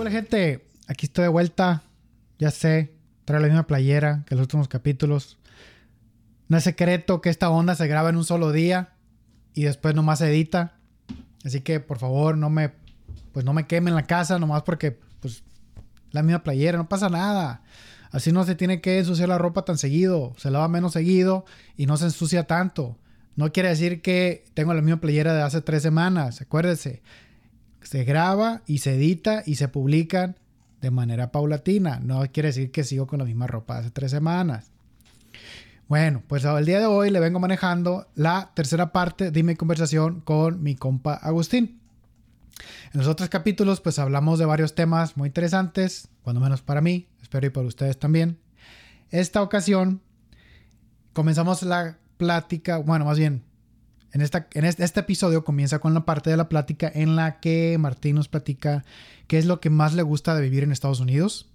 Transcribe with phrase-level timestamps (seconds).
[0.00, 1.82] Hola gente, aquí estoy de vuelta.
[2.38, 5.38] Ya sé, trae la misma playera que los últimos capítulos.
[6.46, 8.90] No es secreto que esta onda se graba en un solo día
[9.54, 10.78] y después nomás se edita.
[11.44, 12.70] Así que por favor no me,
[13.32, 15.42] pues no me quemen la casa nomás porque pues
[16.12, 17.64] la misma playera, no pasa nada.
[18.12, 21.44] Así no se tiene que ensuciar la ropa tan seguido, se lava menos seguido
[21.76, 22.96] y no se ensucia tanto.
[23.34, 27.02] No quiere decir que tengo la misma playera de hace tres semanas, acuérdese.
[27.82, 30.36] Se graba y se edita y se publican
[30.80, 32.00] de manera paulatina.
[32.00, 34.70] No quiere decir que sigo con la misma ropa hace tres semanas.
[35.88, 40.20] Bueno, pues el día de hoy le vengo manejando la tercera parte de mi conversación
[40.20, 41.80] con mi compa Agustín.
[42.92, 47.08] En los otros capítulos pues hablamos de varios temas muy interesantes, cuando menos para mí,
[47.22, 48.38] espero y para ustedes también.
[49.10, 50.02] Esta ocasión
[51.14, 53.42] comenzamos la plática, bueno, más bien,
[54.12, 57.40] en, esta, en este, este, episodio comienza con la parte de la plática en la
[57.40, 58.84] que Martín nos platica
[59.26, 61.48] qué es lo que más le gusta de vivir en Estados Unidos.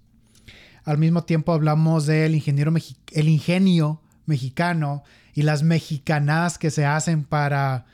[0.84, 2.72] Al mismo tiempo hablamos del ingeniero
[3.12, 5.02] el ingenio mexicano
[5.34, 7.86] y las mexicanadas que se hacen para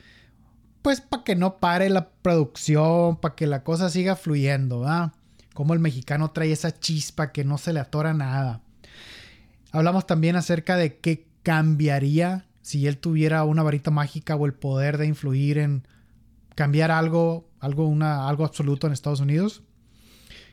[0.83, 5.12] pues para que no pare la producción, para que la cosa siga fluyendo, ¿verdad?
[5.55, 8.62] Como el mexicano trae esa chispa que no se le atora nada.
[9.72, 14.98] Hablamos también acerca de qué cambiaría si él tuviera una varita mágica o el poder
[14.98, 15.86] de influir en
[16.55, 19.62] cambiar algo, algo, una, algo absoluto en Estados Unidos.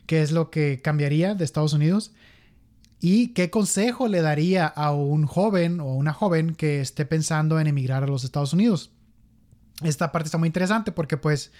[0.06, 2.12] ¿Qué es lo que cambiaría de Estados Unidos?
[3.00, 7.66] ¿Y qué consejo le daría a un joven o una joven que esté pensando en
[7.66, 8.90] emigrar a los Estados Unidos?
[9.82, 11.52] Esta parte está muy interesante porque pues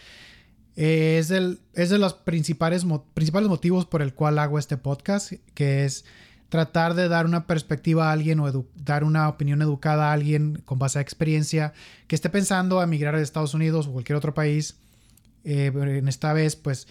[0.74, 6.04] es, es de los principales, principales motivos por el cual hago este podcast, que es
[6.48, 10.78] tratar de dar una perspectiva a alguien o dar una opinión educada a alguien con
[10.78, 11.72] base a experiencia
[12.06, 14.76] que esté pensando emigrar a Estados Unidos o cualquier otro país.
[15.44, 16.88] Eh, en esta vez, pues,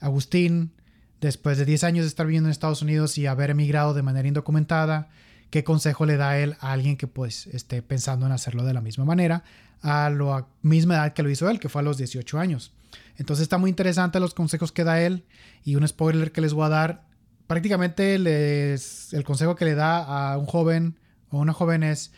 [0.00, 0.72] Agustín,
[1.20, 4.26] después de 10 años de estar viviendo en Estados Unidos y haber emigrado de manera
[4.26, 5.08] indocumentada,
[5.50, 8.80] ¿qué consejo le da él a alguien que pues esté pensando en hacerlo de la
[8.80, 9.44] misma manera,
[9.82, 12.72] a la misma edad que lo hizo él, que fue a los 18 años?
[13.16, 15.24] Entonces está muy interesante los consejos que da él
[15.64, 17.04] y un spoiler que les voy a dar
[17.46, 20.98] prácticamente les, el consejo que le da a un joven
[21.30, 22.12] o una joven es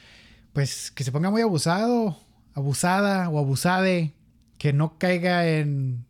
[0.53, 2.19] pues que se ponga muy abusado,
[2.55, 4.15] abusada o abusade,
[4.59, 6.07] que no caiga en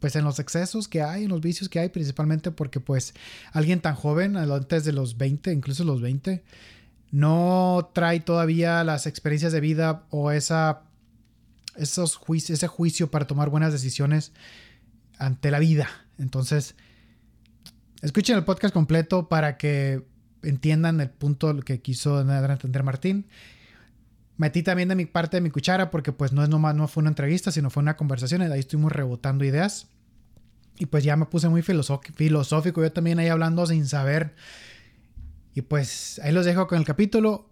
[0.00, 3.14] pues en los excesos que hay, en los vicios que hay, principalmente porque pues
[3.52, 6.44] alguien tan joven, antes de los 20, incluso los 20,
[7.10, 10.82] no trae todavía las experiencias de vida o esa,
[11.76, 14.32] esos ese juicio para tomar buenas decisiones
[15.16, 15.88] ante la vida.
[16.18, 16.74] Entonces,
[18.04, 20.06] Escuchen el podcast completo para que
[20.42, 23.26] entiendan el punto que quiso dar a entender Martín.
[24.36, 27.00] Metí también de mi parte de mi cuchara porque pues no es nomás, no fue
[27.00, 29.88] una entrevista, sino fue una conversación y de ahí estuvimos rebotando ideas.
[30.76, 34.34] Y pues ya me puse muy filosófico yo también ahí hablando sin saber.
[35.54, 37.48] Y pues ahí los dejo con el capítulo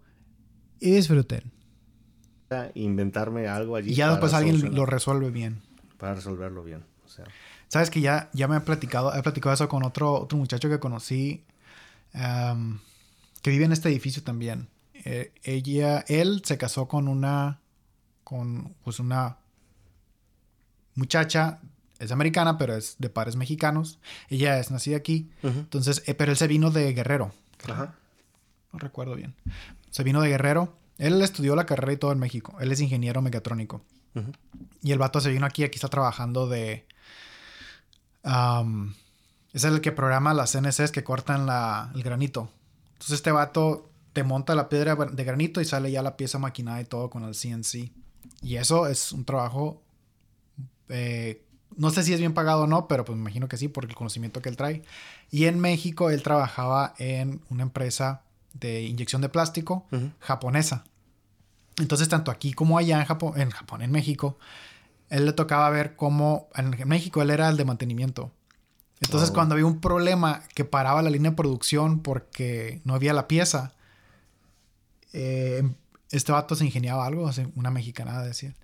[0.79, 1.51] y disfruten.
[2.75, 3.89] Inventarme algo allí.
[3.89, 5.63] Y ya después alguien lo resuelve bien.
[5.97, 6.83] Para resolverlo bien.
[7.05, 7.25] O sea.
[7.73, 10.79] Sabes que ya, ya me he platicado, he platicado eso con otro, otro muchacho que
[10.79, 11.43] conocí
[12.13, 14.69] que vive en este edificio también.
[14.93, 17.61] Eh, ella, él se casó con una,
[18.23, 19.37] con pues una
[20.93, 21.61] muchacha,
[21.97, 23.97] es americana, pero es de padres mexicanos.
[24.29, 25.31] Ella es nacida aquí.
[25.41, 27.31] Entonces, eh, pero él se vino de Guerrero.
[27.67, 27.95] Ajá.
[28.71, 29.33] No recuerdo bien.
[29.89, 30.77] Se vino de Guerrero.
[30.99, 32.55] Él estudió la carrera y todo en México.
[32.59, 33.81] Él es ingeniero mecatrónico.
[34.83, 36.85] Y el vato se vino aquí, aquí está trabajando de,
[38.23, 41.47] es el que programa las CNCs que cortan
[41.93, 42.49] el granito.
[42.93, 46.79] Entonces este vato te monta la piedra de granito y sale ya la pieza maquinada
[46.81, 47.91] y todo con el CNC.
[48.41, 49.81] Y eso es un trabajo...
[50.89, 51.43] Eh,
[51.75, 53.85] no sé si es bien pagado o no, pero pues me imagino que sí, por
[53.85, 54.83] el conocimiento que él trae.
[55.31, 58.21] Y en México él trabajaba en una empresa
[58.53, 59.87] de inyección de plástico
[60.19, 60.83] japonesa.
[61.79, 64.37] Entonces, tanto aquí como allá en Japón, en Japón, en México,
[65.13, 68.31] él le tocaba ver cómo en México él era el de mantenimiento.
[68.99, 69.33] Entonces, oh.
[69.33, 73.73] cuando había un problema que paraba la línea de producción porque no había la pieza,
[75.13, 75.69] eh,
[76.09, 78.55] este vato se ingeniaba algo, una mexicanada decía.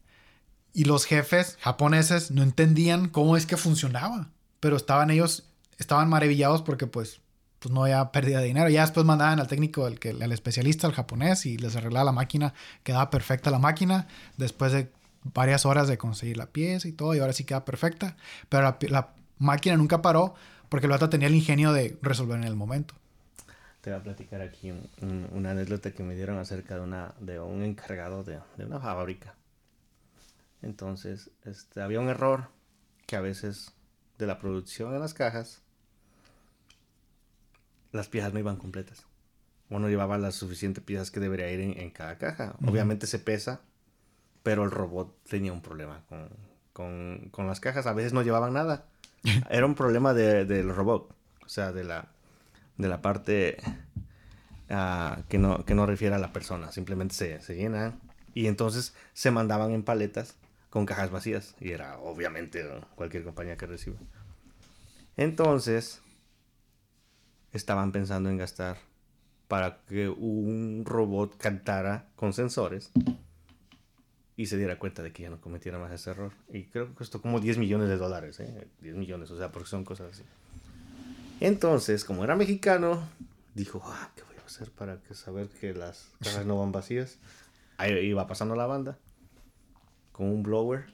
[0.74, 4.30] Y los jefes japoneses no entendían cómo es que funcionaba,
[4.60, 7.22] pero estaban ellos, estaban maravillados porque pues,
[7.60, 8.70] pues no había pérdida de dinero.
[8.70, 12.12] Ya después mandaban al técnico, al, que, al especialista, al japonés, y les arreglaba la
[12.12, 14.08] máquina, quedaba perfecta la máquina.
[14.38, 14.92] Después de
[15.24, 18.16] varias horas de conseguir la pieza y todo, y ahora sí queda perfecta.
[18.50, 20.36] Pero la, máquina nunca paró
[20.68, 22.94] porque el vato tenía el ingenio de resolver en el momento.
[23.82, 27.64] Te voy a platicar aquí una anécdota que me dieron acerca de, una, de un
[27.64, 29.36] encargado de, una fábrica.
[30.62, 32.50] Entonces, este, había un error
[33.08, 33.72] que a veces
[34.18, 35.62] de la producción de las cajas
[37.92, 39.06] las piezas no iban completas.
[39.70, 42.56] O no llevaba las suficientes piezas que debería ir en, cada caja.
[42.66, 43.62] Obviamente se pesa,
[44.44, 46.04] pero el robot tenía un problema
[46.74, 47.86] con, las cajas.
[47.88, 48.86] A veces no llevaban nada.
[49.50, 51.14] Era un problema del robot.
[51.46, 52.08] O sea, de la,
[52.78, 53.58] de la parte
[54.70, 56.72] ah, que, no, que no refiere a la persona.
[56.72, 58.00] Simplemente se, se llenan.
[58.34, 60.36] Y entonces se mandaban en paletas
[60.70, 61.56] con cajas vacías.
[61.60, 62.66] Y era obviamente
[62.96, 63.98] cualquier compañía que reciba.
[65.18, 66.02] Entonces,
[67.52, 68.78] estaban pensando en gastar
[69.48, 72.92] para que un robot cantara con sensores
[74.40, 76.32] y se diera cuenta de que ya no cometiera más ese error.
[76.48, 78.70] Y creo que costó como 10 millones de dólares, ¿eh?
[78.80, 80.24] 10 millones, o sea, porque son cosas así.
[81.42, 83.06] Entonces, como era mexicano,
[83.54, 87.18] dijo, ah, ¿qué voy a hacer para que saber que las cajas no van vacías?
[87.76, 88.98] Ahí iba pasando la banda
[90.14, 90.86] con un blower.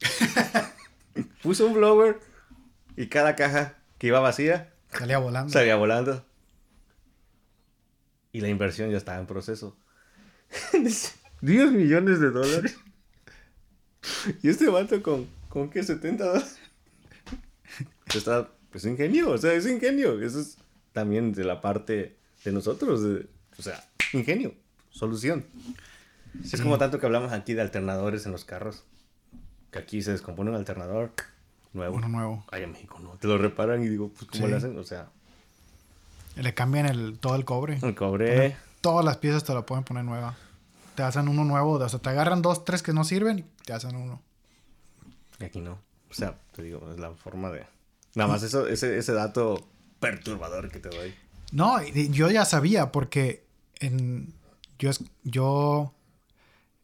[1.42, 2.18] Puso un blower
[2.96, 5.52] y cada caja que iba vacía salía volando.
[5.52, 6.24] Salía volando.
[8.32, 9.76] Y la inversión ya estaba en proceso.
[11.42, 12.76] 10 millones de dólares.
[14.42, 15.82] y este vato con, ¿con qué?
[15.82, 16.58] 70 dólares.
[18.14, 20.20] Está, pues ingenio, o sea, es ingenio.
[20.20, 20.58] Eso es
[20.92, 23.00] también de la parte de nosotros.
[23.58, 24.54] o sea, ingenio,
[24.90, 25.44] solución.
[26.44, 28.84] Es como tanto que hablamos aquí de alternadores en los carros.
[29.70, 31.12] Que aquí se descompone un alternador
[31.72, 31.96] nuevo.
[31.96, 32.44] Uno nuevo.
[32.50, 33.10] Ay, en México no.
[33.12, 34.76] Te lo reparan y digo, pues, ¿cómo le hacen?
[34.78, 35.10] O sea.
[36.36, 37.78] Le cambian el, todo el cobre.
[37.82, 38.56] El cobre.
[38.80, 40.36] todas las piezas te lo pueden poner nueva.
[40.94, 41.72] Te hacen uno nuevo.
[41.72, 44.22] O sea, te agarran dos, tres que no sirven y te hacen uno.
[45.38, 45.78] Y aquí no.
[46.10, 47.66] O sea, te digo, es la forma de.
[48.14, 49.68] Nada más eso, ese, ese dato
[50.00, 51.14] perturbador que te doy.
[51.52, 53.46] No, yo ya sabía porque
[53.76, 54.34] en.
[54.78, 54.90] Yo.
[55.22, 55.94] yo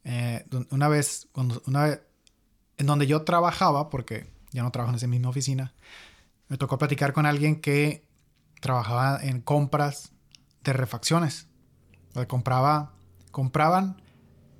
[0.03, 1.27] eh, una vez.
[1.31, 2.01] Cuando, una vez.
[2.77, 5.73] En donde yo trabajaba, porque ya no trabajo en esa misma oficina,
[6.47, 8.07] me tocó platicar con alguien que
[8.61, 10.11] trabajaba en compras
[10.63, 11.47] de refacciones.
[12.27, 12.93] compraba,
[13.37, 14.01] compraban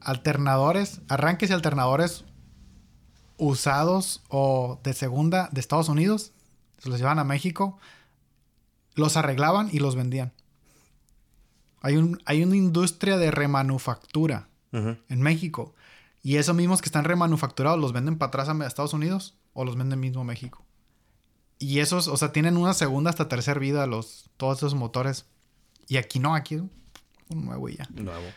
[0.01, 2.25] alternadores, arranques y alternadores
[3.37, 6.31] usados o de segunda de Estados Unidos,
[6.77, 7.79] se los llevaban a México,
[8.93, 10.31] los arreglaban y los vendían.
[11.81, 15.73] Hay, un, hay una industria de remanufactura en México.
[16.21, 19.75] Y esos mismos que están remanufacturados los venden para atrás a Estados Unidos o los
[19.75, 20.63] venden mismo a México.
[21.57, 25.25] Y esos, o sea, tienen una segunda hasta tercera vida los, todos esos motores.
[25.87, 26.71] Y aquí no, aquí un
[27.43, 27.87] nuevo y ya.
[27.89, 28.27] Nuevo.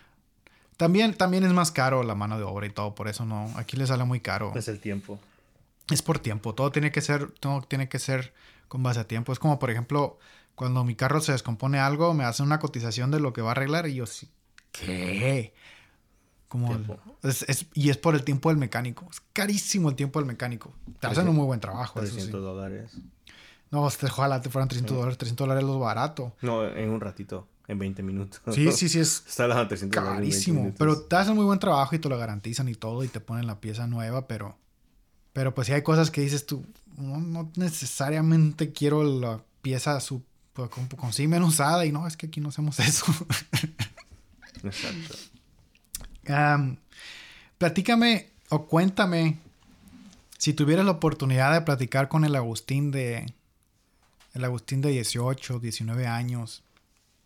[0.81, 3.53] También, también es más caro la mano de obra y todo, por eso no.
[3.57, 4.51] Aquí le sale muy caro.
[4.57, 5.21] Es el tiempo.
[5.91, 6.55] Es por tiempo.
[6.55, 8.33] Todo tiene que ser, todo tiene que ser
[8.67, 9.31] con base a tiempo.
[9.31, 10.19] Es como, por ejemplo,
[10.55, 13.53] cuando mi carro se descompone algo, me hacen una cotización de lo que va a
[13.53, 14.31] arreglar y yo sí.
[14.73, 15.53] ¿Qué?
[16.49, 16.75] Como
[17.25, 19.07] es, y es por el tiempo del mecánico.
[19.11, 20.73] Es carísimo el tiempo del mecánico.
[20.99, 22.01] Te hacen un muy buen trabajo.
[22.01, 22.93] 300 dólares.
[23.71, 25.19] No, ojalá te fueran 300 dólares.
[25.19, 26.33] 300 dólares es lo barato.
[26.41, 27.47] No, en un ratito.
[27.71, 28.41] En 20 minutos.
[28.55, 28.99] Sí, sí, sí.
[28.99, 30.75] Es Está hablando 300 carísimo.
[30.79, 33.05] Pero te hacen muy buen trabajo y te lo garantizan y todo.
[33.05, 34.27] Y te ponen la pieza nueva.
[34.27, 34.57] Pero,
[35.33, 36.65] pero pues sí hay cosas que dices tú.
[36.97, 40.23] No, necesariamente quiero la pieza su,
[40.53, 41.87] pues, con, con sí menos usada.
[41.87, 43.07] Y no, es que aquí no hacemos eso.
[44.63, 45.17] Exacto
[47.59, 49.39] platícame o cuéntame
[50.39, 53.33] si tuvieras la oportunidad de platicar con el Agustín de
[54.33, 56.63] el Agustín de 18, 19 años,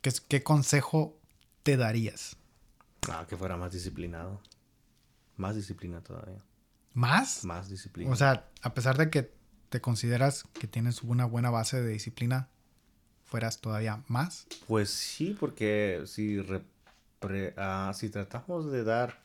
[0.04, 1.18] ¿qué, qué consejo
[1.62, 2.36] te darías?
[3.10, 4.40] Ah, que fuera más disciplinado.
[5.36, 6.42] Más disciplina todavía.
[6.92, 7.44] ¿Más?
[7.44, 8.12] Más disciplina.
[8.12, 9.32] O sea, a pesar de que
[9.70, 12.48] te consideras que tienes una buena base de disciplina,
[13.24, 14.46] fueras todavía más.
[14.68, 16.38] Pues sí, porque si
[17.56, 19.18] Ah, si tratamos de dar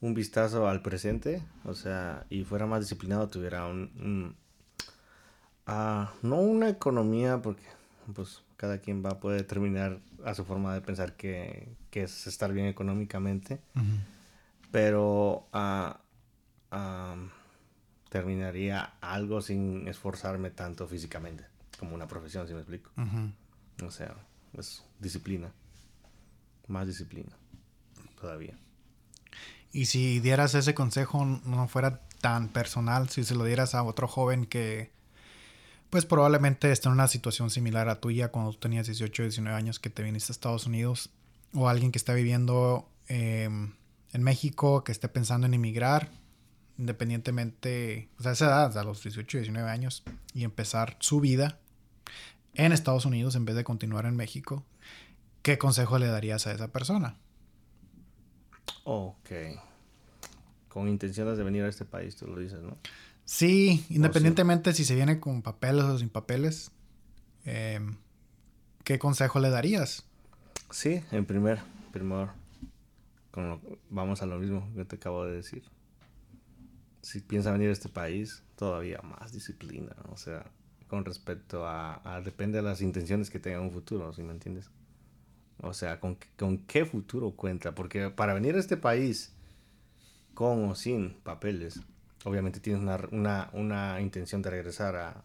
[0.00, 4.34] un vistazo al presente, o sea, y fuera más disciplinado, tuviera un,
[5.66, 7.62] ah, no una economía, porque
[8.14, 12.52] pues cada quien va a poder determinar a su forma de pensar que, es estar
[12.52, 13.58] bien económicamente,
[14.70, 15.98] pero ah,
[18.10, 21.46] terminaría algo sin esforzarme tanto físicamente,
[21.78, 22.90] como una profesión, si me explico.
[23.82, 24.14] O sea,
[24.52, 25.50] es disciplina
[26.68, 27.32] más disciplina
[28.20, 28.58] todavía.
[29.72, 34.06] Y si dieras ese consejo no fuera tan personal, si se lo dieras a otro
[34.06, 34.92] joven que
[35.90, 39.56] pues probablemente está en una situación similar a tuya cuando tú tenías 18 o 19
[39.56, 41.10] años que te viniste a Estados Unidos
[41.52, 43.72] o alguien que está viviendo em,
[44.12, 46.10] en México, que esté pensando en emigrar,
[46.78, 51.58] independientemente, o sea, esa edad, a los 18 o 19 años, y empezar su vida
[52.54, 54.64] en Estados Unidos en vez de continuar en México.
[55.42, 57.16] ¿qué consejo le darías a esa persona?
[58.84, 59.30] Ok.
[60.68, 62.76] Con intenciones de venir a este país, tú lo dices, ¿no?
[63.30, 66.72] Sí, independientemente si se viene con papeles o sin papeles.
[67.44, 67.94] Em,
[68.82, 70.04] ¿qué consejo le darías?
[70.72, 71.60] Sí, en primer,
[71.92, 72.32] primero,
[73.88, 75.62] vamos a lo mismo que te acabo de decir.
[77.02, 80.44] Si piensa venir a este país, todavía más disciplina, o sea,
[80.88, 84.70] con respecto a, depende de las intenciones que tenga en un futuro, si me entiendes?
[85.62, 87.76] O sea, ¿con, ¿con qué futuro cuenta?
[87.76, 89.32] Porque para venir a este país
[90.34, 91.80] con o sin papeles,
[92.24, 95.22] obviamente tienes una, una, una intención de regresar a,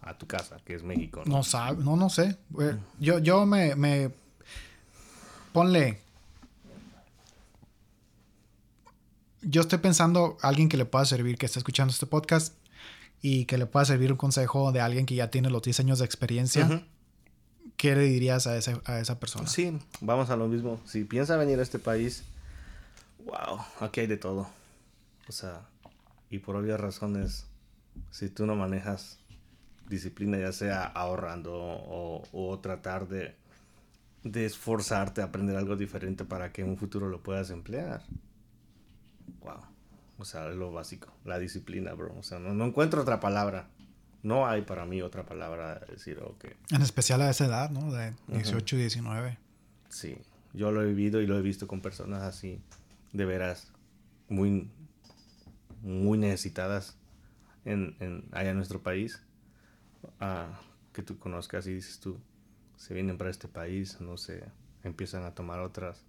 [0.00, 1.22] a, tu casa, que es México.
[1.26, 2.36] No, no sabe, no, no sé.
[2.60, 4.10] Eh, yo, yo me, me...
[5.52, 6.00] Ponle...
[9.42, 12.52] Yo estoy pensando alguien que le pueda servir, que está escuchando este podcast
[13.22, 15.98] y que le pueda servir un consejo de alguien que ya tiene los 10 años
[16.00, 16.84] de experiencia.
[17.76, 19.46] ¿Qué le dirías a, ese, a esa persona?
[19.48, 20.80] Sí, vamos a lo mismo.
[20.84, 22.24] Si piensa venir a este país,
[23.24, 24.48] wow, aquí hay de todo.
[25.28, 25.60] O sea,
[26.36, 27.46] y por obvias razones,
[28.10, 29.18] si tú no manejas
[29.88, 33.34] disciplina, ya sea ahorrando o, o tratar de,
[34.22, 38.02] de esforzarte a aprender algo diferente para que en un futuro lo puedas emplear.
[39.40, 39.60] Wow.
[40.18, 42.14] O sea, es lo básico, la disciplina, bro.
[42.18, 43.68] O sea, no, encuentro otra palabra.
[44.22, 46.46] No hay para mí otra palabra decir, ok.
[46.70, 47.92] En especial a esa edad, ¿no?
[47.92, 49.38] De 18, 19.
[49.88, 50.18] Sí,
[50.52, 52.60] yo lo he vivido y lo he visto con personas así,
[53.12, 53.70] de veras,
[54.28, 54.68] muy,
[55.86, 56.98] muy necesitadas
[57.64, 59.22] en, en allá en nuestro país.
[60.20, 60.60] Ah,
[60.92, 62.18] que tú conozcas y dices tú,
[62.76, 64.44] se vienen para este país, no sé,
[64.82, 66.04] empiezan a tomar otras,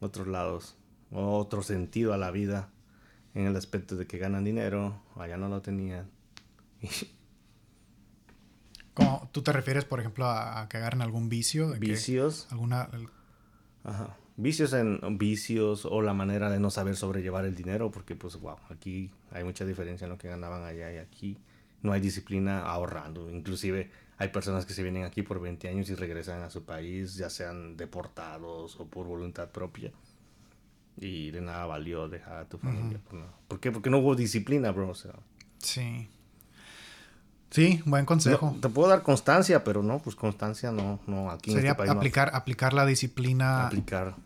[0.00, 0.76] otros lados,
[1.10, 2.70] otro sentido a la vida
[3.34, 6.10] en el aspecto de que ganan dinero, allá no lo tenían.
[8.94, 11.70] ¿Cómo, ¿Tú te refieres, por ejemplo, a, que agarren algún vicio?
[11.78, 12.46] Vicios.
[12.50, 12.90] alguna...
[13.84, 14.16] Ajá.
[14.36, 18.56] Vicios en vicios o la manera de no saber sobrellevar el dinero, porque pues wow,
[18.70, 21.36] aquí hay mucha diferencia en lo que ganaban allá y aquí
[21.82, 23.30] no hay disciplina ahorrando.
[23.30, 27.16] Inclusive hay personas que se vienen aquí por 20 años y regresan a su país,
[27.16, 29.90] ya sean deportados o por voluntad propia.
[30.96, 33.00] Y de nada valió dejar a tu familia.
[33.48, 33.72] por, qué?
[33.72, 34.90] Porque no hubo disciplina, bro.
[34.90, 35.14] O sea.
[35.58, 36.08] Sí.
[37.52, 38.56] Sí, buen consejo.
[38.60, 41.90] te puedo dar constancia, pero no, pues constancia no, no aquí Sería en este país
[41.90, 43.66] aplicar, aplicar la disciplina.
[43.66, 44.16] Aplicar.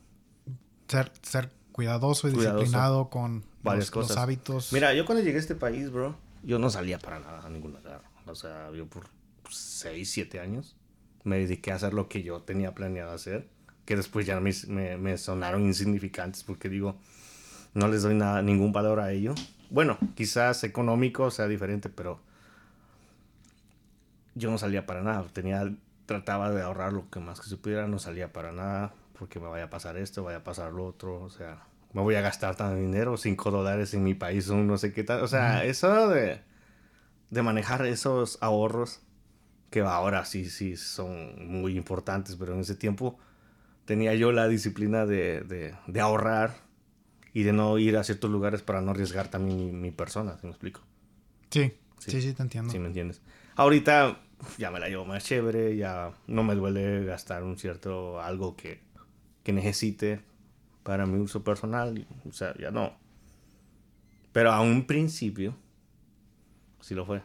[0.88, 4.10] Ser, ser cuidadoso y disciplinado con varias cosas.
[4.10, 4.72] los hábitos.
[4.72, 7.72] Mira, yo cuando llegué a este país, bro, yo no salía para nada a ningún
[7.72, 8.02] lugar.
[8.26, 9.08] O sea, yo por
[9.50, 10.76] 6, 7 años
[11.24, 13.48] me dediqué a hacer lo que yo tenía planeado hacer
[13.86, 14.52] que después ya me,
[14.98, 16.96] me, sonaron insignificantes porque digo,
[17.72, 19.34] no les doy nada, ningún valor a ello.
[19.70, 22.20] Bueno, quizás económico sea diferente, pero
[24.36, 25.26] yo no salía para nada.
[25.32, 25.68] Tenía,
[26.06, 29.48] trataba de ahorrar lo que más que se pudiera, no salía para nada porque me
[29.48, 32.56] vaya a pasar esto, vaya a pasar lo otro, o sea, me voy a gastar
[32.56, 35.22] tan dinero, 5 dólares en mi país son no sé qué tal.
[35.22, 36.40] O sea, eso de,
[37.30, 39.00] de manejar esos ahorros,
[39.70, 43.18] que ahora sí, sí son muy importantes, pero en ese tiempo
[43.84, 46.56] tenía yo la disciplina de, de, ahorrar
[47.32, 50.50] y de no ir a ciertos lugares para no arriesgar también mi, persona, ¿sí me
[50.50, 50.82] explico?
[51.50, 52.70] Sí, sí, sí, te entiendo.
[52.70, 53.22] Sí, me entiendes.
[53.54, 54.18] Ahorita
[54.58, 58.80] ya me la llevo más chévere, ya no me duele gastar un cierto algo que,
[59.42, 60.20] que necesite
[60.82, 62.96] para mi uso personal, o sea, ya no.
[64.32, 65.56] Pero a un principio,
[66.80, 67.22] sí lo fue.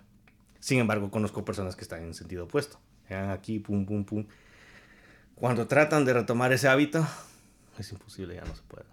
[0.59, 2.79] Sin embargo, conozco personas que están en sentido opuesto.
[3.09, 4.25] Llegan aquí, pum, pum, pum,
[5.41, 7.03] cuando tratan de retomar ese hábito,
[7.79, 8.85] es imposible, ya no se puede.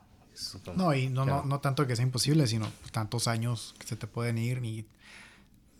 [0.76, 4.06] no, y no, no, no, tanto que sea imposible, sino tantos años que se te
[4.06, 4.86] pueden ir y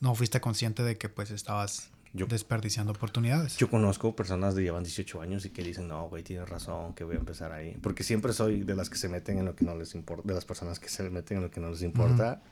[0.00, 3.56] no fuiste consciente de que pues estabas desperdiciando oportunidades.
[3.56, 7.04] Yo conozco personas de llevan 18 años y que dicen, no, güey, tienes razón, que
[7.04, 7.76] voy a empezar ahí.
[7.82, 10.34] Porque siempre soy de las que se meten en lo que no les importa, de
[10.34, 12.42] las personas que se meten en lo que no les importa.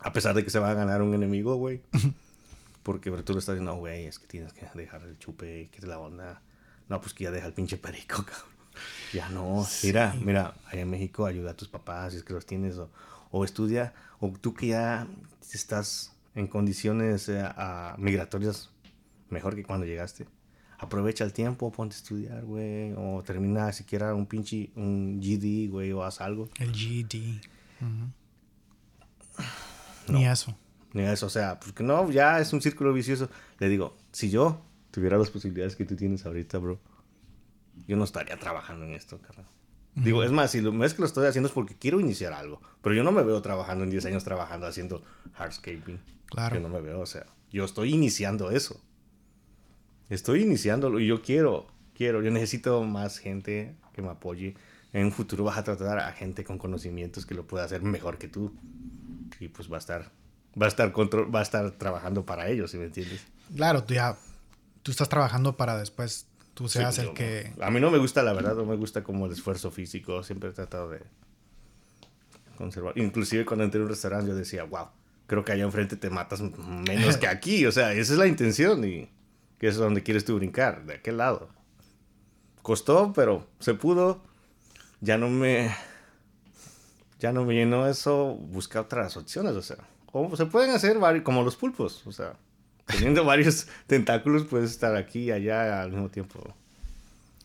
[0.00, 1.80] A pesar de que se va a ganar un enemigo, güey.
[2.82, 5.78] Porque tú le estás diciendo, no, güey, es que tienes que dejar el chupe, que
[5.78, 6.40] es la onda
[6.88, 8.58] no, pues que ya deja el pinche perico, cabrón.
[9.12, 9.66] Ya no.
[9.82, 12.76] Mira, mira, allá en México ayuda a tus papás si es que los tienes.
[13.30, 13.92] O, estudia.
[14.20, 15.06] O tú que ya
[15.52, 17.44] estás en condiciones eh,
[17.98, 18.70] migratorias
[19.28, 20.28] mejor que cuando llegaste.
[20.78, 22.92] Aprovecha el tiempo, ponte a estudiar, güey.
[22.96, 26.48] O termina siquiera un pinche, un GD, güey, o haz algo.
[26.58, 27.40] El GD.
[30.08, 30.56] Ni eso.
[30.92, 33.28] Ni eso, o sea, porque no, ya es un círculo vicioso.
[33.58, 36.78] Le digo, si yo tuviera las posibilidades que tú tienes ahorita, bro,
[37.88, 39.46] yo no estaría trabajando en esto, carnal.
[39.94, 42.60] Digo, es más, si lo, es que lo estoy haciendo es porque quiero iniciar algo.
[42.82, 45.02] Pero yo no me veo trabajando en 10 años trabajando haciendo
[45.34, 46.00] hardscaping.
[46.26, 46.56] Claro.
[46.56, 48.80] Yo no me veo, o sea, yo estoy iniciando eso.
[50.08, 54.54] Estoy iniciándolo y yo quiero, quiero, yo necesito más gente que me apoye.
[54.92, 58.18] En un futuro vas a tratar a gente con conocimientos que lo pueda hacer mejor
[58.18, 58.54] que tú.
[59.40, 60.10] Y pues va a estar,
[60.60, 63.26] va a estar, control, va a estar trabajando para ellos, ¿sí me entiendes?
[63.54, 64.16] Claro, tú ya
[64.82, 66.27] tú estás trabajando para después
[66.58, 67.52] tú seas Sí, el yo- que...
[67.60, 70.24] A mí no me gusta, la verdad, no me gusta como el esfuerzo físico.
[70.24, 71.00] Siempre he tratado de
[72.56, 72.98] conservar.
[72.98, 74.88] Inclusive cuando entré a un restaurante yo decía, wow,
[75.28, 77.64] creo que allá enfrente te matas menos que aquí.
[77.64, 79.08] O sea, esa es la intención y
[79.58, 81.48] que es donde quieres tú brincar, de aquel lado.
[82.62, 84.20] Costó, pero se pudo.
[85.00, 85.72] Ya no me...
[87.20, 88.34] Ya no me llenó eso.
[88.34, 89.78] Busca otras opciones, o sea.
[90.10, 92.34] O se pueden hacer varios, como los pulpos, o sea.
[92.88, 96.40] Teniendo varios tentáculos puedes estar aquí y allá al mismo tiempo.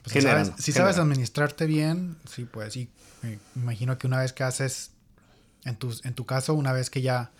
[0.03, 1.11] Pues, si sabes, si sabes generan.
[1.11, 2.89] administrarte bien, sí, pues sí.
[3.21, 4.91] Me imagino que una vez que haces,
[5.63, 7.31] en tu, en tu caso, una vez que ya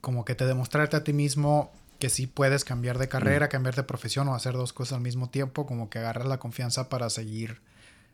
[0.00, 3.50] como que te demostrarte a ti mismo que sí puedes cambiar de carrera, Mm.
[3.50, 6.88] cambiar de profesión o hacer dos cosas al mismo tiempo, como que agarras la confianza
[6.88, 7.60] para seguir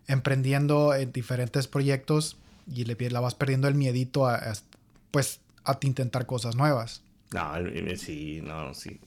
[0.06, 2.36] emprendiendo en diferentes proyectos
[2.72, 4.52] y le, la vas perdiendo el miedito a, a-
[5.10, 7.02] pues a intentar cosas nuevas.
[7.34, 9.00] No, sí, no, sí.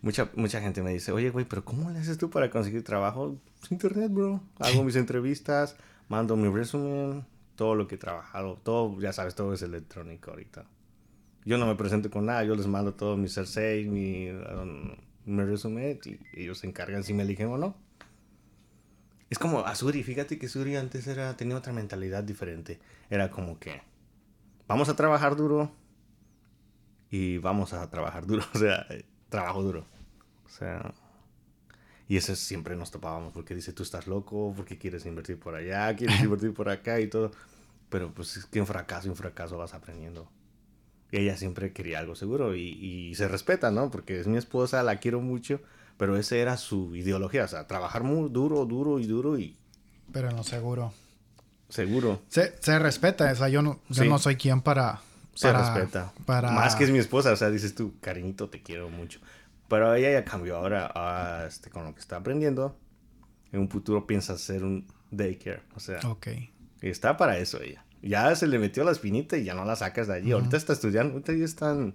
[0.00, 3.40] Mucha, mucha gente me dice, oye, güey, pero ¿cómo le haces tú para conseguir trabajo?
[3.58, 4.40] Pues, Internet, bro.
[4.60, 5.76] Hago mis entrevistas,
[6.08, 10.64] mando mi resumen, todo lo que he trabajado, todo, ya sabes, todo es electrónico ahorita.
[11.44, 14.94] Yo no me presento con nada, yo les mando todo mi CERSEI, mi, um,
[15.24, 17.74] mi resumen y ellos se encargan si me eligen o no.
[19.28, 22.78] Es como a Suri, fíjate que Suri antes era, tenía otra mentalidad diferente.
[23.10, 23.82] Era como que,
[24.68, 25.72] vamos a trabajar duro,
[27.10, 29.86] y vamos a trabajar duro, o sea, eh, trabajo duro.
[30.44, 30.92] O sea,
[32.08, 35.94] y eso siempre nos topábamos porque dice, tú estás loco, porque quieres invertir por allá,
[35.96, 37.30] quieres invertir por acá y todo.
[37.88, 40.28] Pero pues es que en fracaso, en fracaso vas aprendiendo.
[41.12, 43.90] Y ella siempre quería algo seguro y, y se respeta, ¿no?
[43.90, 45.60] Porque es mi esposa, la quiero mucho,
[45.96, 49.56] pero esa era su ideología, o sea, trabajar muy duro, duro y duro y
[50.12, 50.92] Pero en lo seguro.
[51.68, 52.20] seguro.
[52.28, 54.08] Se, se respeta, o sea, yo no, yo Sí.
[54.08, 55.00] no soy quien para...
[55.36, 56.12] Se para- respeta.
[56.24, 56.50] Para...
[56.50, 59.20] Más que es mi esposa, o sea, dices tú, cariñito, te quiero mucho.
[59.68, 62.76] Pero ella ya cambió ahora, ah, este, con lo que está aprendiendo.
[63.52, 66.26] En un futuro piensa hacer un daycare, o sea, Ok.
[66.80, 67.84] está para eso ella.
[68.02, 70.32] Ya se le metió la espinita y ya no la sacas de allí.
[70.32, 71.94] Ahorita está estudiando, ahorita ya están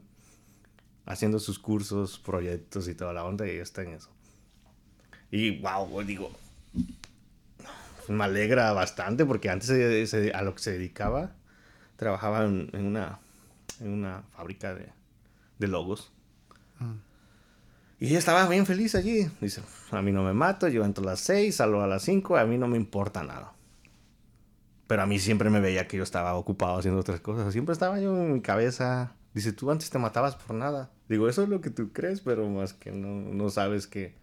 [1.05, 4.09] haciendo sus cursos, proyectos y toda la onda y ya está en eso.
[5.29, 6.31] Y wow, digo,
[8.09, 11.31] me alegra bastante porque antes se- se- a lo que se dedicaba,
[11.95, 13.19] trabajaba en, en una,
[13.81, 14.89] en una fábrica de,
[15.59, 16.13] de logos.
[16.79, 17.11] Mm.
[17.99, 19.29] Y ella estaba bien feliz allí.
[19.39, 22.35] Dice, a mí no me mato, yo entro a las 6, salgo a las 5,
[22.35, 23.53] a mí no me importa nada.
[24.87, 27.53] Pero a mí siempre me veía que yo estaba ocupado haciendo otras cosas.
[27.53, 29.15] Siempre estaba yo en mi cabeza.
[29.33, 30.91] Dice, tú antes te matabas por nada.
[31.07, 34.15] Digo, eso es lo que tú crees, pero más que no, no sabes que...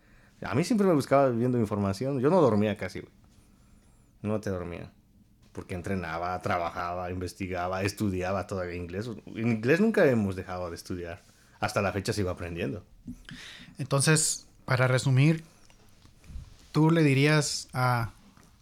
[0.43, 2.21] A mí siempre me buscaba viendo información.
[2.21, 3.13] Yo no dormía casi, güey.
[4.23, 4.93] No te dormía.
[5.59, 9.11] Porque entrenaba, trabajaba, investigaba, estudiaba todavía inglés.
[9.35, 11.21] En inglés nunca hemos dejado de estudiar.
[11.59, 12.85] Hasta la fecha sigo aprendiendo.
[13.77, 15.43] Entonces, para resumir,
[16.71, 18.13] ¿tú le dirías a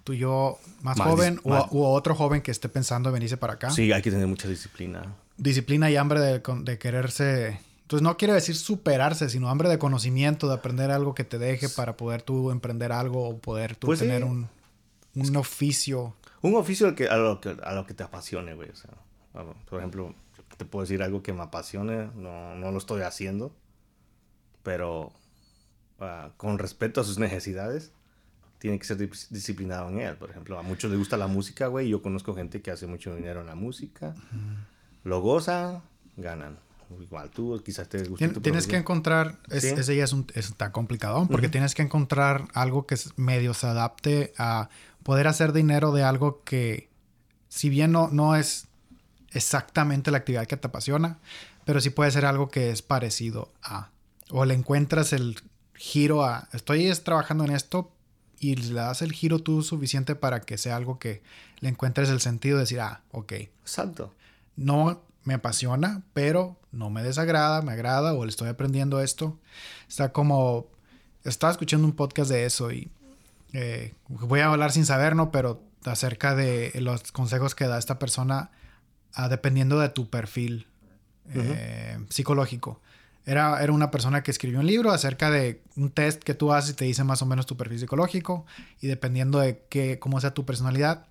[0.05, 3.37] tu yo más, Más joven o, más- a- otro joven que esté pensando en venirse
[3.37, 3.69] para acá?
[3.69, 5.03] Sí, hay que tener mucha disciplina.
[5.37, 7.61] Disciplina y hambre de, de quererse...
[7.83, 11.69] Entonces no quiere decir superarse, sino hambre de conocimiento, de aprender algo que te deje
[11.69, 14.07] para poder tú emprender algo o poder tú Pues sí.
[14.07, 14.49] tener un,
[15.15, 16.15] un oficio.
[16.43, 18.71] Un oficio al que, a, lo que, a lo que te apasione, güey.
[18.71, 18.91] O sea,
[19.69, 20.15] por ejemplo,
[20.57, 23.55] te puedo decir algo que me apasione, no, no lo estoy haciendo,
[24.63, 25.13] pero
[26.01, 27.93] ah, con respeto a sus necesidades,
[28.59, 30.17] tiene que ser dis- disciplinado en él.
[30.17, 31.89] Por ejemplo, a muchos les gusta la música, güey.
[31.89, 34.15] Yo conozco gente que hace mucho dinero en la música,
[35.05, 35.83] lo gozan,
[36.17, 36.59] ganan.
[37.01, 39.69] Igual tú, quizás te guste Tien- tienes que encontrar, es, Sí.
[39.77, 43.67] ese ya es, un, es tan complicado, porque tienes que encontrar algo que medio se
[43.67, 44.69] adapte a
[45.07, 46.91] poder hacer dinero de algo que,
[47.49, 48.67] si bien no, no es
[49.31, 51.21] exactamente la actividad que te apasiona,
[51.65, 53.91] pero sí puede ser algo que es parecido a,
[54.31, 55.41] o le encuentras el
[55.77, 57.93] giro a, estoy es trabajando en esto
[58.41, 61.23] y le das el giro tú suficiente para que sea algo que
[61.61, 64.13] le encuentres el sentido de decir, ah, ok, Exacto.
[64.57, 69.39] no me apasiona, pero no me desagrada, me agrada o le estoy aprendiendo esto.
[69.89, 70.67] Está como,
[71.23, 72.91] estaba escuchando un podcast de eso y
[73.59, 75.31] eh, voy a hablar sin saber, ¿no?
[75.31, 78.51] Pero acerca de los consejos que da esta persona
[79.15, 80.67] ah, dependiendo de tu perfil
[81.35, 82.81] eh, psicológico.
[83.25, 86.71] Era, era una persona que escribió un libro acerca de un test que tú haces
[86.71, 88.47] y te dice más o menos tu perfil psicológico
[88.81, 91.07] y dependiendo de qué, cómo sea tu personalidad,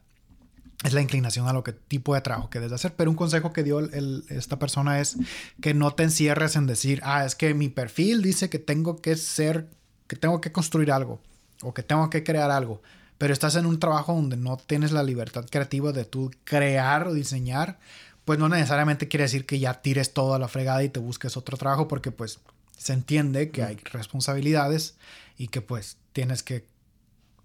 [0.83, 2.93] es la inclinación a lo que tipo de trabajo que debes hacer.
[2.95, 5.17] Pero un consejo que dio el- esta persona es
[5.61, 9.15] que no te encierres en decir, ah, es que mi perfil dice que tengo que
[9.17, 9.67] ser,
[10.07, 11.19] que tengo que construir algo
[11.65, 12.81] o que tengo que crear algo.
[13.17, 17.13] Pero estás en un trabajo donde no tienes la libertad creativa de tú crear o
[17.13, 17.79] diseñar,
[18.25, 21.37] pues no necesariamente quiere decir que ya tires todo a la fregada y te busques
[21.37, 22.39] otro trabajo porque pues
[22.77, 24.95] se entiende que hay responsabilidades
[25.37, 26.65] y que pues tienes que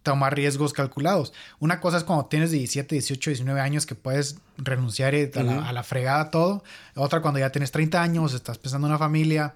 [0.03, 1.33] tomar riesgos calculados.
[1.59, 5.73] Una cosa es cuando tienes 17, 18, 19 años que puedes renunciar a, la, a
[5.73, 6.65] la fregada todo.
[6.95, 9.55] Otra cuando ya tienes 30 años, estás pensando en una familia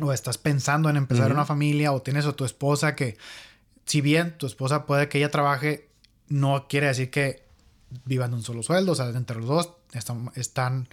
[0.00, 3.16] o estás pensando en empezar una familia o tienes a tu esposa que
[3.88, 5.88] si bien tu esposa puede que ella trabaje,
[6.28, 7.42] no quiere decir que
[8.04, 10.88] vivan de un solo sueldo, o sea, entre los dos están, están,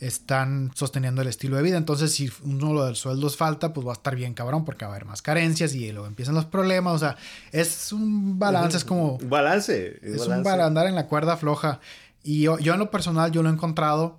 [0.00, 1.76] están sosteniendo el estilo de vida.
[1.76, 4.90] Entonces, si uno de los sueldos falta, pues va a estar bien cabrón porque va
[4.90, 6.94] a haber más carencias y luego empiezan los problemas.
[6.94, 7.16] O sea,
[7.52, 9.18] es un balance, es como...
[9.18, 10.00] Balance.
[10.02, 10.62] Es, un balance.
[10.62, 11.78] andar en la cuerda floja.
[12.24, 14.18] Y yo, yo en lo personal, yo lo he encontrado,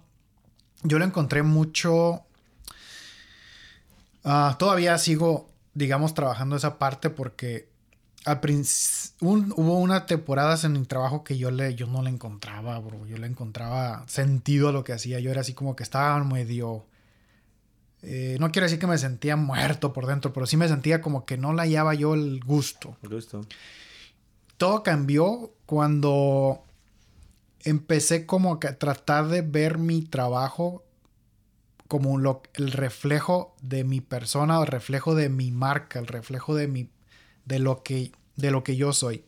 [0.83, 2.23] yo lo encontré mucho...
[4.23, 7.67] Ah, todavía sigo, digamos, trabajando esa parte porque
[8.27, 8.39] al
[9.21, 13.05] hubo una temporadas en mi trabajo que yo le yo no le encontraba, bro.
[13.07, 15.19] Yo le encontraba sentido a lo que hacía.
[15.19, 16.85] Yo era así como que estaba medio
[18.03, 21.25] eh, no quiero decir que me sentía muerto por dentro, pero sí me sentía como
[21.25, 22.95] que no le hallaba yo el gusto.
[23.01, 23.45] El gusto.
[24.57, 26.63] Todo cambió cuando
[27.63, 30.83] empecé como a tratar de ver mi trabajo
[31.87, 36.67] como lo, el reflejo de mi persona, el reflejo de mi marca, el reflejo de
[36.67, 36.89] mi
[37.47, 39.23] de lo que, de lo que yo soy.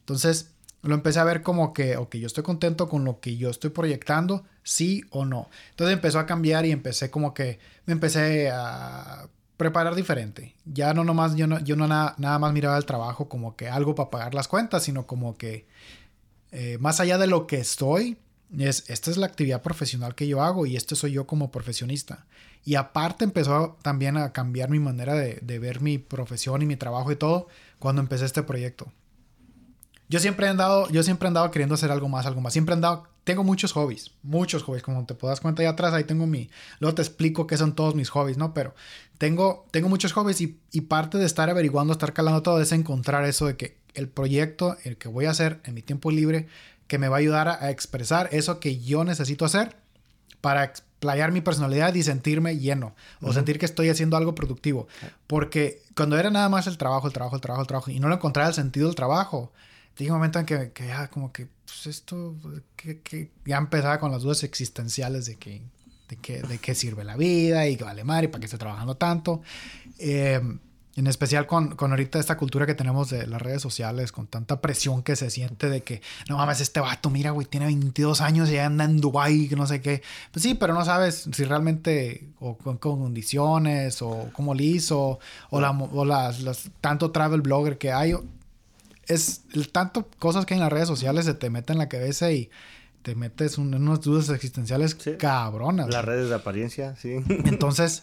[0.00, 0.52] Entonces
[0.82, 3.70] lo empecé a ver como que, ok, yo estoy contento con lo que yo estoy
[3.70, 5.48] proyectando, sí o no.
[5.70, 10.54] Entonces empezó a cambiar y empecé como que, me empecé a preparar diferente.
[10.64, 13.68] Ya no nomás, yo no, yo no nada, nada más miraba el trabajo como que
[13.68, 15.66] algo para pagar las cuentas, sino como que
[16.52, 18.18] eh, más allá de lo que estoy,
[18.56, 22.26] es, esta es la actividad profesional que yo hago y este soy yo como profesionista.
[22.66, 27.10] Y aparte empezó también a cambiar mi manera de, ver mi profesión y mi trabajo
[27.10, 27.46] y todo
[27.78, 28.92] cuando empecé este proyecto.
[30.08, 32.52] Yo siempre he andado, yo siempre he andado queriendo hacer algo más, algo más.
[32.52, 36.04] Siempre he andado, tengo muchos hobbies, muchos hobbies, como te puedas cuenta ahí atrás, ahí
[36.04, 38.52] tengo mi, luego te explico qué son todos mis hobbies, ¿no?
[38.52, 38.74] Pero
[39.18, 43.24] tengo, tengo muchos hobbies y, y parte de estar averiguando, estar calando todo es encontrar
[43.24, 46.46] eso de que el proyecto, el que voy a hacer en mi tiempo libre,
[46.86, 49.76] que me va a ayudar a, expresar eso que yo necesito hacer
[50.40, 54.88] para explayar mi personalidad y sentirme lleno o sentir que estoy haciendo algo productivo.
[55.26, 58.08] Porque cuando era nada más el trabajo, el trabajo, el trabajo, el trabajo y no
[58.08, 59.52] le encontraba el sentido del trabajo,
[59.98, 62.34] llega un momento en que, que ya como que pues esto,
[62.76, 65.62] que, ya empezaba con las dudas existenciales de que,
[66.08, 68.96] de, de qué sirve la vida y que vale madre y para qué estoy trabajando
[68.96, 69.42] tanto.
[69.98, 70.40] Eh,
[70.96, 74.62] en especial con, con, ahorita esta cultura que tenemos de las redes sociales, con tanta
[74.62, 78.48] presión que se siente de que, no mames, este vato, mira, güey, tiene 22 años
[78.48, 80.02] y ya anda en Dubai, que no sé qué.
[80.32, 85.60] Pues sí, pero no sabes si realmente, o con, condiciones, o cómo lo hizo, o,
[85.60, 88.14] la, o las, tanto travel blogger que hay.
[89.06, 91.88] Es el tanto cosas que hay en las redes sociales se te meten en la
[91.88, 92.50] cabeza y
[93.02, 95.90] te metes en unas dudas existenciales cabronas.
[95.90, 97.18] Las redes de apariencia, sí.
[97.44, 98.02] Entonces,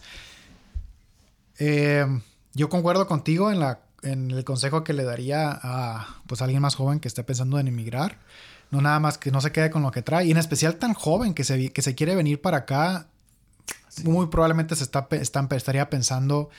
[1.58, 2.06] eh
[2.54, 6.76] yo concuerdo contigo en, la, en el consejo que le daría a pues, alguien más
[6.76, 8.20] joven que esté pensando en emigrar.
[8.72, 10.26] No nada más que no se quede con lo que trae.
[10.26, 13.08] Y en especial tan joven que se, que se quiere venir para acá.
[14.04, 16.50] Muy probablemente se está, estaría pensando,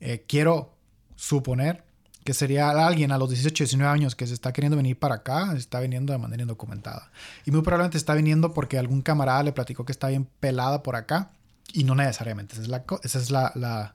[0.00, 0.74] eh, quiero
[1.14, 1.84] suponer
[2.26, 5.54] que sería alguien a los 18, 19 años que se está queriendo venir para acá,
[5.56, 7.10] está viniendo de manera indocumentada.
[7.44, 10.96] Y muy probablemente está viniendo porque algún camarada le platicó que está bien pelada por
[10.96, 11.30] acá.
[11.72, 12.54] Y no necesariamente.
[12.54, 13.94] Esa es la, esa es la, la,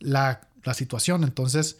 [0.00, 1.24] la la situación.
[1.24, 1.78] Entonces,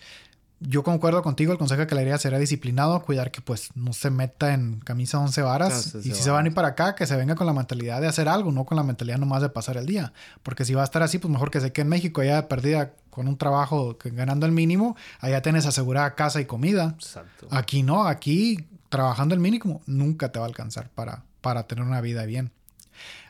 [0.61, 4.11] yo concuerdo contigo, el consejo que le haría será disciplinado, cuidar que pues no se
[4.11, 5.95] meta en camisa 11 varas.
[5.95, 8.07] y si se va a ir para acá, que se venga con la mentalidad de
[8.07, 10.13] hacer algo, no con la mentalidad nomás de pasar el día.
[10.43, 12.93] Porque si va a estar así, pues mejor que se quede en México, ya perdida
[13.09, 16.95] con un trabajo que, ganando el mínimo, allá tienes asegurada casa y comida.
[16.99, 17.49] Exacto.
[17.51, 22.03] Aquí no, aquí trabajando el mínimo nunca te va a alcanzar para, para tener una
[22.03, 22.53] vida bien.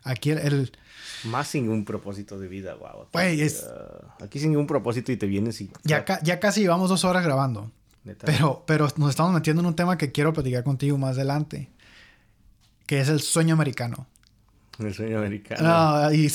[0.03, 0.73] Aquí el
[1.25, 3.07] más sin un propósito de vida, wow.
[4.23, 5.71] aquí sin ningún propósito y te vienes y...
[5.85, 7.71] Ya, ya casi llevamos dos horas grabando.
[8.25, 11.69] Pero, pero nos estamos metiendo en un tema que quiero platicar contigo más adelante.
[12.87, 14.07] Que es el sueño americano.
[14.79, 16.13] El sueño americano.
[16.13, 16.31] y,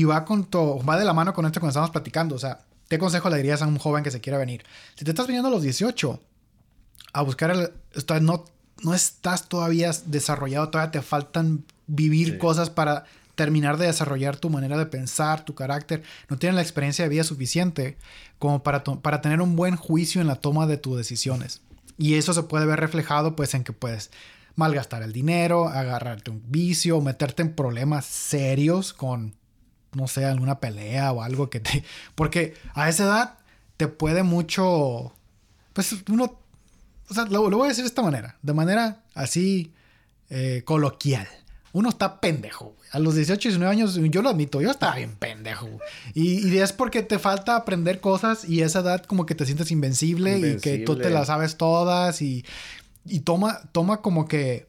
[0.00, 2.34] y, va con todo, va de la mano con esto cuando estamos platicando.
[2.34, 4.64] O sea, ¿qué consejo le dirías a un joven que se quiera venir?
[4.94, 6.20] Si te estás viniendo a los 18
[7.12, 7.70] a buscar el...
[8.22, 8.44] No,
[8.82, 13.04] no estás todavía desarrollado, todavía te faltan vivir cosas para
[13.40, 17.24] terminar de desarrollar tu manera de pensar, tu carácter, no tienes la experiencia de vida
[17.24, 17.96] suficiente
[18.38, 21.62] como para, para tener un buen juicio en la toma de tus decisiones.
[21.96, 24.10] Y eso se puede ver reflejado pues en que puedes
[24.56, 29.34] malgastar el dinero, agarrarte un vicio, meterte en problemas serios con,
[29.94, 31.82] no sé, alguna pelea o algo que te...
[32.14, 33.38] Porque a esa edad
[33.78, 35.14] te puede mucho...
[35.72, 36.38] Pues uno...
[37.08, 39.72] O sea, lo, voy a decir de esta manera, de manera así
[40.28, 41.26] eh, coloquial
[41.72, 42.76] uno está pendejo.
[42.92, 45.68] A los 18, 19 años, yo lo admito, yo estaba bien pendejo.
[46.14, 49.70] Y, y es porque te falta aprender cosas y esa edad como que te sientes
[49.70, 52.44] invencible, y que tú te las sabes todas y,
[53.04, 54.68] y toma, toma como que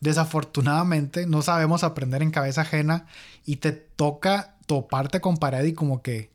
[0.00, 3.06] desafortunadamente no sabemos aprender en cabeza ajena
[3.44, 6.30] y te toca toparte con pared y como que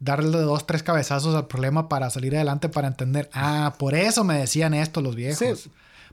[0.00, 4.38] darle dos, tres cabezazos al problema para salir adelante, para entender, ah, por eso me
[4.38, 5.60] decían esto los viejos.
[5.60, 5.70] Sí.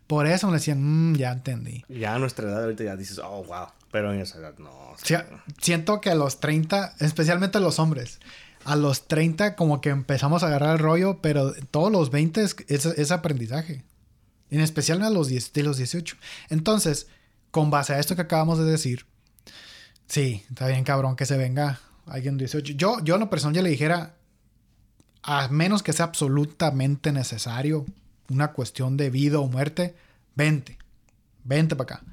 [0.07, 1.83] Por eso me decían, "Mm, ya entendí.
[1.89, 3.67] Ya a nuestra edad ahorita ya dices, oh, wow.
[3.91, 4.69] Pero en esa edad no.
[4.69, 5.27] o Sí, sea,
[5.61, 8.19] siento que a los 30, especialmente los hombres,
[8.63, 12.55] a los 30 como que empezamos a agarrar el rollo, pero todos los 20 es,
[12.67, 13.83] es- es aprendizaje.
[14.49, 16.15] En especial a los 10, de los 18.
[16.49, 17.07] Entonces,
[17.51, 19.05] con base a esto que acabamos de decir,
[20.07, 22.73] sí, está bien cabrón que se venga alguien de 18.
[22.73, 24.15] Yo, yo en lo personal ya le dijera,
[25.23, 27.85] a menos que sea absolutamente necesario,
[28.29, 29.95] una cuestión de vida o muerte,
[30.35, 30.77] vente,
[31.43, 32.05] vente para acá.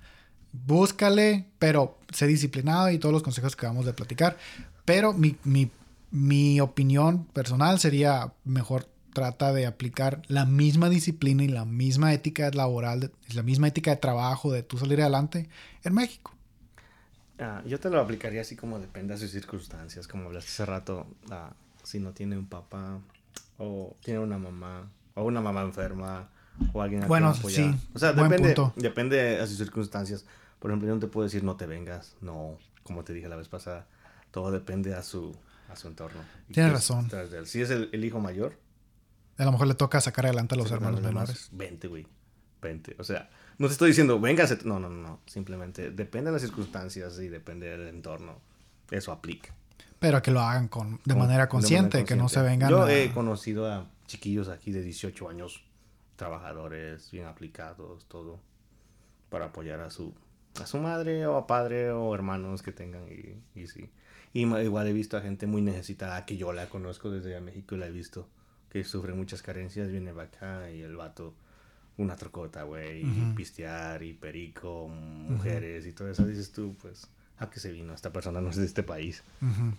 [0.67, 4.37] Búscale, pero sé disciplinado y todos los consejos que acabamos de platicar.
[4.85, 5.71] Pero mi, mi,
[6.11, 12.51] mi opinión personal sería mejor trata de aplicar la misma disciplina y la misma ética
[12.53, 15.49] laboral, la misma ética de trabajo de tú salir adelante
[15.83, 16.33] en México.
[17.41, 20.07] ah, yo te lo aplicaría así como depende de sus circunstancias.
[20.07, 21.51] Como hablaste hace rato, ah,
[21.83, 23.01] si no tiene un papá,
[23.59, 26.29] o tiene una mamá, o una mamá enferma,
[26.73, 30.25] o alguien a quien Bueno, sí, O sea, buen depende, depende de sus circunstancias.
[30.59, 32.17] Por ejemplo, yo no te puedo decir no te vengas.
[32.21, 33.87] No, como te dije la vez pasada,
[34.31, 35.37] todo depende a su,
[35.69, 36.21] a su entorno.
[36.53, 37.09] Tienes razón.
[37.09, 37.47] de.
[37.47, 38.59] Si es el, el hijo mayor,
[39.37, 41.49] A lo mejor le toca sacar adelante a los hermanos menores.
[41.53, 42.07] Vente, güey.
[42.61, 42.97] Vente.
[42.99, 44.59] O sea, no te estoy diciendo, véngase.
[44.65, 45.21] No, no, no.
[45.27, 48.41] Simplemente depende de las circunstancias y depende del entorno.
[48.91, 49.55] Eso aplica.
[50.01, 52.93] Pero que lo hagan con, de Con- manera consciente, que no se vengan Yo a-
[52.93, 55.63] he conocido a chiquillos aquí de 18 años,
[56.17, 58.41] trabajadores, bien aplicados, todo,
[59.29, 60.15] para apoyar a su,
[60.61, 63.03] a su madre o a padre o hermanos que tengan.
[63.09, 63.91] Y, y sí.
[64.33, 67.79] Y igual he visto a gente muy necesitada que yo la conozco desde México y
[67.79, 68.29] la he visto
[68.71, 69.89] que sufre muchas carencias.
[69.89, 71.35] Viene acá y el vato,
[71.97, 73.35] una trocota, güey, y Ujú.
[73.35, 76.27] pistear y perico, mujeres y todo eso.
[76.27, 77.95] Dices tú, pues, ¿a qué se vino?
[77.95, 79.23] Esta persona no es de este país.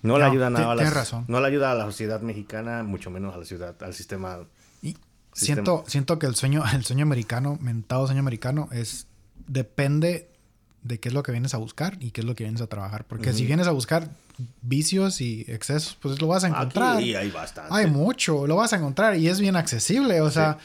[0.02, 1.26] No le ayuda nada a la, razón.
[1.28, 4.39] no le ayuda a la sociedad mexicana, mucho menos a la ciudad, al sistema.
[4.82, 4.98] Y
[5.34, 5.56] Sistema.
[5.56, 9.06] siento, siento que el sueño, el sueño americano, mentado sueño americano, es
[9.48, 10.30] depende
[10.84, 12.68] de qué es lo que vienes a buscar y qué es lo que vienes a
[12.68, 13.06] trabajar.
[13.06, 14.10] Porque si vienes a buscar
[14.62, 16.98] vicios y excesos, pues lo vas a encontrar.
[16.98, 17.74] Aquí hay bastante.
[17.74, 20.58] Hay mucho, lo vas a encontrar y es bien accesible, o sea,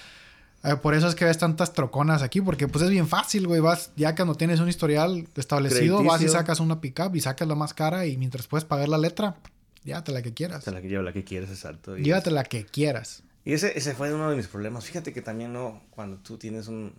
[0.63, 3.61] eh, por eso es que ves tantas troconas aquí, porque pues es bien fácil, güey,
[3.61, 7.55] vas, ya cuando tienes un historial establecido, vas y sacas una pickup y sacas la
[7.55, 9.37] más cara y mientras puedes pagar la letra,
[9.83, 10.65] llévate la que quieras.
[10.65, 11.97] Sea, la que la que quieres, exacto.
[11.97, 13.23] Llévate la que quieras.
[13.45, 14.85] y ese, ese fue uno de mis problemas.
[14.87, 16.95] Fíjate que también no, cuando tú tienes un-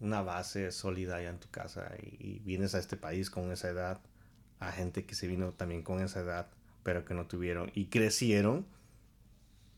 [0.00, 3.68] una base sólida allá en tu casa y, y vienes a este país con esa
[3.68, 4.00] edad,
[4.58, 6.48] a gente que se vino también con esa edad,
[6.82, 8.66] pero que no tuvieron y crecieron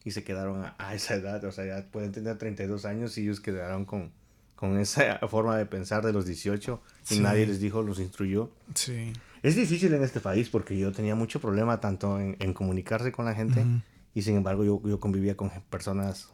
[0.05, 3.23] y se quedaron a, a esa edad, o sea, ya pueden tener 32 años y
[3.23, 4.11] ellos quedaron con,
[4.57, 6.81] con esa forma de pensar de los 18
[7.11, 7.21] y Sí.
[7.21, 8.51] nadie les dijo, los instruyó.
[8.75, 9.13] Sí.
[9.43, 13.25] Es difícil en este país porque yo tenía mucho problema tanto en, en comunicarse con
[13.25, 13.65] la gente
[14.15, 16.29] y sin embargo yo, yo convivía con personas,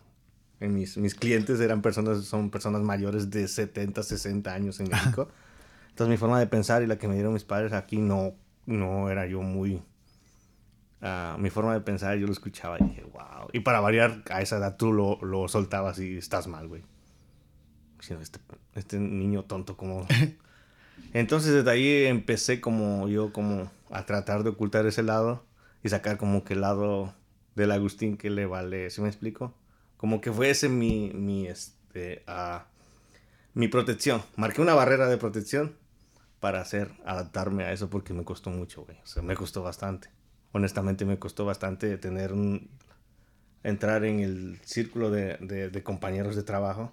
[0.61, 5.29] en mis, mis clientes eran personas, son personas mayores de 70, 60 años en México.
[5.91, 8.35] Entonces mi forma de pensar y la que me dieron mis padres aquí no,
[8.67, 9.83] no era yo muy...
[11.01, 13.49] ah, mi forma de pensar yo lo escuchaba y dije, wow.
[13.53, 16.83] Y para variar, a esa edad tú lo, lo soltabas y estás mal, güey.
[17.99, 18.41] Diciendo, Este,
[18.75, 20.07] este niño tonto como...
[21.13, 25.45] Entonces desde ahí empecé como yo como a tratar de ocultar ese lado
[25.83, 27.15] y sacar como que el lado
[27.55, 29.55] del Agustín que le vale, ¿sí me explico?
[29.99, 32.69] Como que fue ese mi, mi, este, ah,
[33.55, 34.23] mi protección.
[34.37, 35.77] Marqué una barrera de protección
[36.41, 38.99] para hacer, adaptarme a eso porque me costó mucho, güey.
[39.03, 40.11] O sea, me costó bastante.
[40.53, 42.71] Honestamente me costó bastante tener un,
[43.65, 46.93] entrar en el círculo de, de- de compañeros de trabajo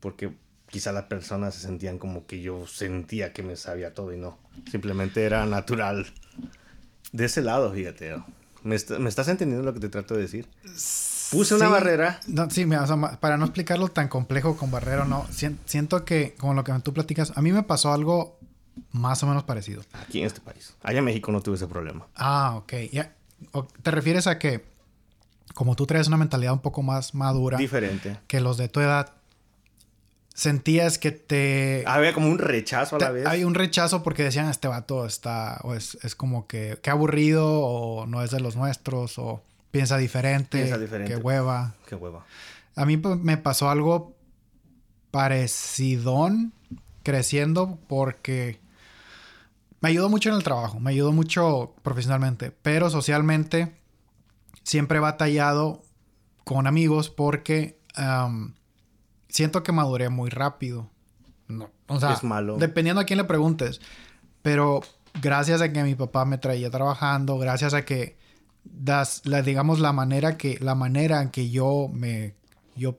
[0.00, 0.32] porque
[0.68, 4.38] quizá las personas se sentían como que yo sentía que me sabía todo y no.
[4.70, 6.06] Simplemente era natural.
[7.12, 8.14] De ese lado, fíjate.
[8.66, 10.48] ¿Me, est- me estás entendiendo lo que te trato de decir?
[11.30, 12.20] Puse una barrera.
[12.26, 15.24] No, sí, mira, o sea, ma- para no explicarlo tan complejo con Barrero, no.
[15.30, 18.38] Sien- siento que, como lo que tú platicas, a mí me pasó algo
[18.92, 19.82] más o menos parecido.
[19.92, 20.74] Aquí en este país.
[20.82, 22.06] Allá en México no tuve ese problema.
[22.16, 22.72] Ah, ok.
[22.92, 23.14] Ya.
[23.82, 24.64] ¿Te refieres a que,
[25.54, 28.18] como tú traes una mentalidad un poco más madura Diferente.
[28.26, 29.12] que los de tu edad,
[30.36, 31.82] sentías que te...
[31.86, 33.26] Había como un rechazo a la te- vez.
[33.26, 37.60] hay un rechazo porque decían, este vato está, o es, es como que, qué aburrido,
[37.62, 41.10] o no es de los nuestros, o piensa diferente, Piensa diferente.
[41.14, 41.74] qué hueva.
[41.88, 42.26] Qué hueva.
[42.74, 44.14] A mí pues, me pasó algo
[45.10, 46.52] parecidón
[47.02, 48.60] creciendo porque
[49.80, 53.74] me ayudó mucho en el trabajo, me ayudó mucho profesionalmente, pero socialmente
[54.64, 55.82] siempre he batallado
[56.44, 57.78] con amigos porque
[59.36, 60.88] siento que maduré muy rápido.
[61.48, 62.56] No, o sea, Es malo.
[62.56, 63.80] dependiendo a quién le preguntes,
[64.42, 64.80] pero
[65.22, 68.16] gracias a que mi papá me traía trabajando, gracias a que
[68.64, 72.34] das, la, digamos la manera que la manera en que yo me
[72.74, 72.98] yo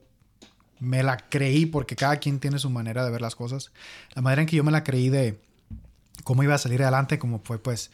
[0.80, 3.72] me la creí porque cada quien tiene su manera de ver las cosas.
[4.14, 5.40] La manera en que yo me la creí de
[6.24, 7.90] cómo iba a salir adelante, como fue pues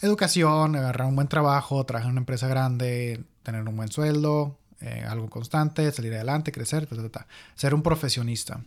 [0.00, 5.02] educación, agarrar un buen trabajo, trabajar en una empresa grande, tener un buen sueldo, eh,
[5.08, 8.60] algo constante, salir adelante, crecer, ta, ta, ser un profesionista.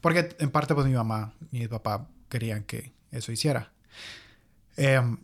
[0.00, 3.72] Porque en parte pues mi mamá y mi papá querían que eso hiciera.
[4.76, 5.18] Em,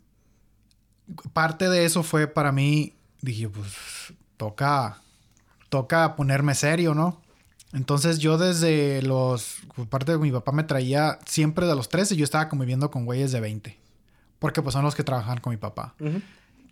[1.32, 5.00] parte de eso fue para mí, dije, pues toca,
[5.68, 7.20] toca ponerme serio, ¿no?
[7.72, 12.24] Entonces yo desde los, parte de mi papá me traía siempre de los 13, yo
[12.24, 13.78] estaba conviviendo con güeyes de 20,
[14.40, 15.94] porque pues son los que trabajan con mi papá.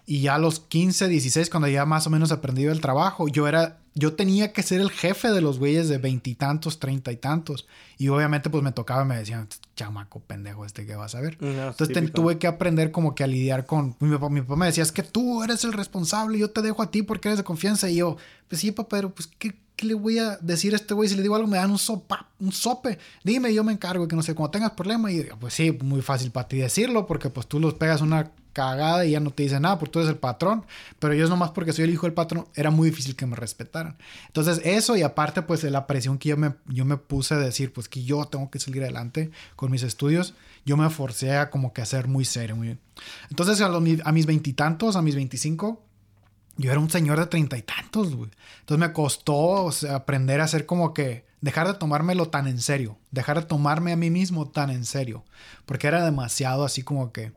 [0.09, 3.49] Y ya a los 15, 16, cuando ya más o menos aprendido el trabajo, yo
[3.49, 7.67] era, yo tenía que ser el jefe de los güeyes de veintitantos, treinta y tantos.
[7.99, 11.37] Y obviamente pues me tocaba y me decían, chamaco pendejo este que vas a ver.
[11.41, 13.97] No, es Entonces te- tuve que aprender como que a lidiar con...
[13.99, 16.83] Mi papá, mi papá me decía, es que tú eres el responsable, yo te dejo
[16.83, 17.91] a ti porque eres de confianza.
[17.91, 18.17] Y yo,
[18.49, 21.09] pues sí, papá, pero pues ¿qué, qué le voy a decir a este güey?
[21.09, 22.99] Si le digo algo me dan un, sopa, un sope.
[23.25, 25.11] Dime, yo me encargo, que no sé, cuando tengas problema.
[25.11, 29.05] Y pues sí, muy fácil para ti decirlo porque pues tú los pegas una cagada
[29.05, 30.65] y ya no te dicen nada porque tú eres el patrón.
[30.99, 33.99] Pero yo nomás porque soy el hijo del patrón, era muy difícil que me respetaran.
[34.29, 37.73] Entonces eso y aparte pues la presión que yo me, yo me puse a decir
[37.73, 41.75] pues que yo tengo que salir adelante con mis estudios, yo me forcé a como
[41.75, 42.57] que a ser muy serio.
[42.57, 42.79] Muy...
[43.29, 45.83] Entonces a, los a mis veintitantos, a mis veinticinco,
[46.57, 48.31] yo era un señor de treinta y tantos, güey.
[48.61, 52.99] Entonces me costó o aprender a ser como que dejar de tomármelo tan en serio,
[53.11, 55.25] dejar de tomarme a mí mismo tan en serio,
[55.67, 57.33] porque era demasiado así como que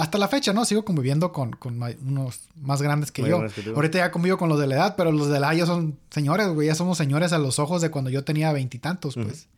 [0.00, 0.64] hasta la fecha, ¿no?
[0.64, 3.38] Sigo conviviendo con, con unos más grandes que yo.
[3.38, 3.74] grandes que tú.
[3.74, 5.98] Ahorita ya convivo con los de la edad, pero los de la edad ya son
[6.10, 6.68] señores, güey.
[6.68, 9.48] Ya somos señores a los ojos de cuando yo tenía veintitantos, pues.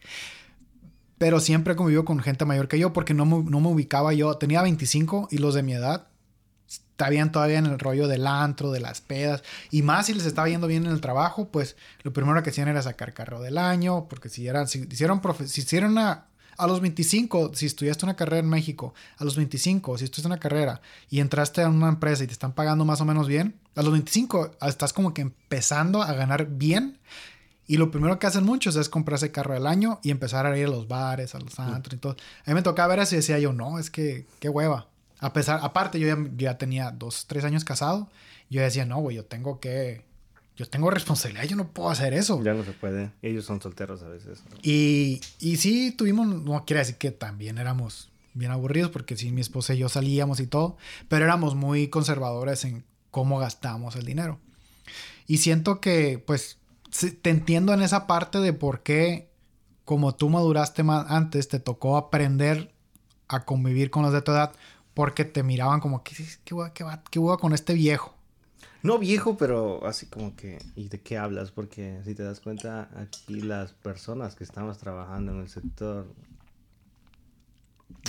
[1.19, 4.37] Pero siempre convivo con gente mayor que yo porque no me, no me ubicaba yo.
[4.37, 6.09] Tenía 25 y los de mi edad
[6.67, 9.43] estaban todavía en el rollo del antro, de las pedas.
[9.71, 12.69] Y más si les estaba yendo bien en el trabajo, pues lo primero que hacían
[12.69, 14.07] era sacar carro del año.
[14.09, 18.41] Porque si eran, si hicieron, si hicieron una, a los 25, si estudiaste una carrera
[18.41, 22.27] en México, a los 25, si estudiaste una carrera y entraste a una empresa y
[22.27, 26.13] te están pagando más o menos bien, a los 25 estás como que empezando a
[26.13, 26.99] ganar bien.
[27.67, 30.67] Y lo primero que hacen muchos es comprarse carro del año y empezar a ir
[30.67, 32.09] a los bares, a los antros y.
[32.09, 34.89] A mí me tocaba ver eso y decía yo, no, es que qué hueva.
[35.21, 38.11] A pesar, aparte yo ya, yo ya tenía dos, tres años casado.
[38.51, 40.05] Yo decía, no, güey, yo tengo que,
[40.57, 42.43] yo tengo responsabilidad, yo no puedo hacer eso.
[42.43, 43.11] Ya no se puede.
[43.23, 44.43] Ellos son solteros a veces.
[44.63, 49.41] Y, y sí tuvimos, no quiere decir que también éramos bien aburridos, porque sí, mi
[49.41, 50.77] esposa y yo salíamos y todo,
[51.09, 54.41] pero éramos muy conservadores en cómo gastamos el dinero.
[55.27, 56.59] Y siento que, pues,
[57.23, 59.31] te entiendo en esa parte de por qué,
[59.85, 62.73] como tú maduraste más antes, te tocó aprender
[63.29, 64.53] a convivir con los de tu edad,
[64.93, 68.15] porque te miraban como, ¿qué, qué, qué, qué hueva con este viejo?
[68.83, 70.59] No viejo, pero así como que...
[70.75, 71.51] ¿Y de qué hablas?
[71.53, 76.07] Porque si te das cuenta, aquí las personas que estamos trabajando en el sector...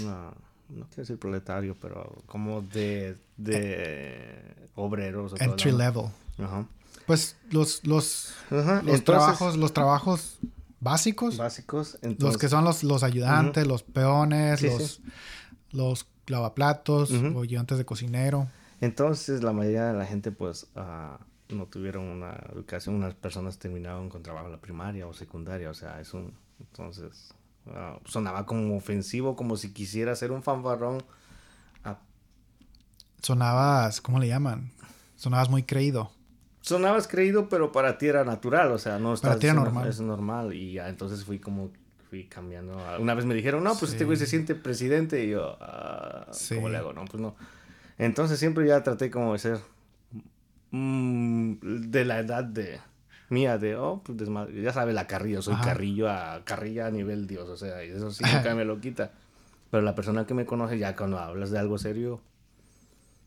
[0.02, 0.32] No,
[0.70, 4.44] no quiero decir proletario, pero como de, de
[4.76, 5.34] obreros.
[5.36, 6.06] todo Entry level.
[6.40, 6.66] Ajá.
[7.06, 10.38] Pues los, los, Ajá, los entonces, trabajos, los trabajos
[10.80, 11.38] básicos.
[11.38, 11.98] básicos.
[12.18, 15.04] Los que son los, los ayudantes, los peones, Sí, los, sí.
[15.72, 18.48] los lavaplatos, o ayudantes de cocinero.
[18.84, 21.18] Entonces, la mayoría de la gente, pues, ah,
[21.50, 22.96] no tuvieron una educación.
[22.96, 25.70] Unas personas terminaron con trabajo en la primaria o secundaria.
[25.70, 26.34] O sea, es un...
[26.60, 27.34] Entonces,
[27.68, 31.02] ah, sonaba como ofensivo, como si quisiera ser un fanfarrón.
[31.86, 32.00] Ah,
[33.22, 34.72] Sonabas, ¿cómo le llaman?
[35.16, 36.12] Sonabas muy creído.
[36.62, 38.72] sonabas creído, pero para ti era natural.
[38.74, 39.88] O sea, no Para estás ti era normal.
[39.88, 40.54] Es normal.
[40.54, 41.72] Y ya, entonces fui como...
[42.10, 42.78] Fui cambiando.
[43.00, 45.24] Una vez me dijeron, no, pues este güey se siente presidente.
[45.26, 45.58] Y yo,
[46.32, 46.56] Sí.
[46.56, 46.94] ¿cómo le hago?
[46.94, 47.36] No, pues no.
[47.98, 49.60] Entonces siempre ya traté como de ser
[50.72, 51.54] mm,
[51.92, 52.80] de la edad de
[53.30, 54.62] mía, de, oh, pues desmadre.
[54.62, 55.64] Ya sabes, la carrilla, soy Ajá.
[55.64, 59.12] carrillo a carrilla a nivel Dios, o sea, y eso sí nunca me lo quita.
[59.72, 62.22] Pero la persona que me conoce, ya cuando hablas de algo serio,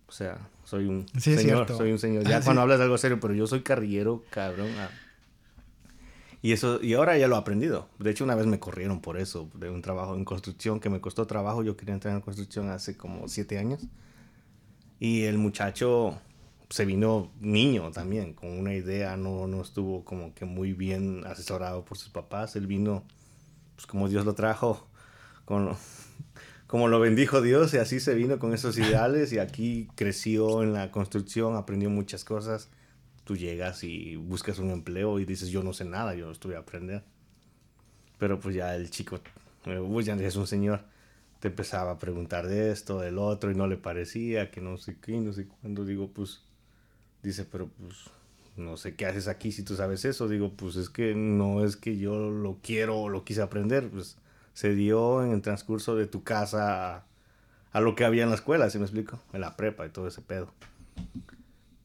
[0.08, 1.76] o sea, soy un Sí, señor, cierto.
[1.76, 2.24] soy un señor.
[2.24, 2.44] Ya Sí.
[2.44, 4.68] cuando hablas de algo serio, pero yo soy carrillero, cabrón.
[4.78, 4.88] ah.
[6.42, 7.88] Y eso, y ahora ya lo he aprendido.
[7.98, 11.00] De hecho, una vez me corrieron por eso, de un trabajo en construcción que me
[11.00, 11.64] costó trabajo.
[11.64, 13.84] Yo quería entrar en construcción hace como siete años.
[14.98, 16.18] Y el muchacho
[16.70, 21.84] se vino niño también, con una idea, no, no estuvo como que muy bien asesorado
[21.84, 22.56] por sus papás.
[22.56, 23.04] Él vino,
[23.74, 24.88] pues como Dios lo trajo,
[25.44, 25.76] con,
[26.66, 30.72] como lo bendijo Dios y así se vino con esos ideales y aquí creció en
[30.72, 32.70] la construcción, aprendió muchas cosas.
[33.24, 36.60] Tú llegas y buscas un empleo y dices, yo no sé nada, yo estuve a
[36.60, 37.04] aprender.
[38.18, 39.20] Pero pues ya el chico,
[39.62, 40.84] pues ya es un señor,
[41.40, 44.96] te empezaba a preguntar de esto, del otro y no le parecía, que no sé
[45.00, 45.84] qué, no sé cuándo.
[45.84, 46.42] Digo, pues,
[47.22, 48.10] dice, pero pues
[48.56, 50.28] no sé qué haces aquí si tú sabes eso.
[50.28, 54.16] Digo, pues es que no es que yo lo quiero o lo quise aprender, pues
[54.54, 57.04] se dio en el transcurso de tu casa
[57.72, 59.20] a, lo que había en la escuela, ¿sí me explico?
[59.34, 60.50] En la prepa y todo ese pedo.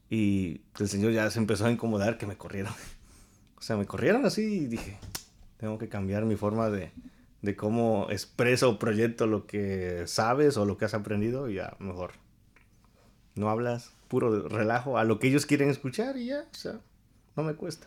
[0.08, 2.72] Y el señor ya se empezó a incomodar que me corrieron.
[3.54, 4.98] O sea, me corrieron así y dije,
[5.56, 6.90] tengo que cambiar mi forma de,
[7.42, 11.76] de cómo expreso o proyecto lo que sabes o lo que has aprendido y ya
[11.78, 12.12] mejor.
[13.34, 16.80] No hablas, puro relajo a lo que ellos quieren escuchar y ya, o sea,
[17.36, 17.86] no me cuesta.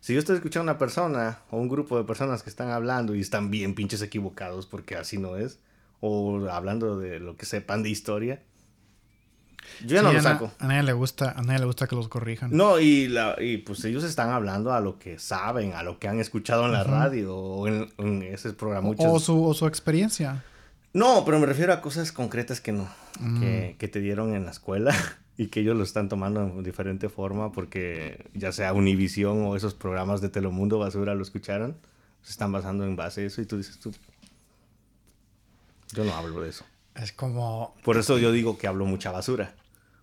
[0.00, 3.14] Si yo estoy escuchando a una persona o un grupo de personas que están hablando
[3.14, 5.58] y están bien pinches equivocados porque así no es,
[6.00, 8.42] o hablando de lo que sepan de historia,
[9.84, 10.50] yo ya no lo saco.
[10.58, 12.50] A nadie le gusta, a nadie le gusta que los corrijan.
[12.52, 16.08] No, y, la, y pues ellos están hablando a lo que saben, a lo que
[16.08, 18.90] han escuchado en la radio o en, ese programa.
[18.96, 20.44] O, su, o su experiencia.
[20.92, 22.88] No, pero me refiero a cosas concretas que no,
[23.40, 23.78] que, mm.
[23.78, 24.94] que, te dieron en la escuela
[25.36, 29.74] y que ellos lo están tomando de diferente forma porque ya sea Univision o esos
[29.74, 31.76] programas de Telemundo basura lo escucharon,
[32.22, 33.92] se están basando en base a eso y tú dices tú,
[35.92, 36.64] yo no hablo de eso.
[36.96, 37.74] Es como...
[37.84, 39.54] Por eso yo digo que hablo mucha basura,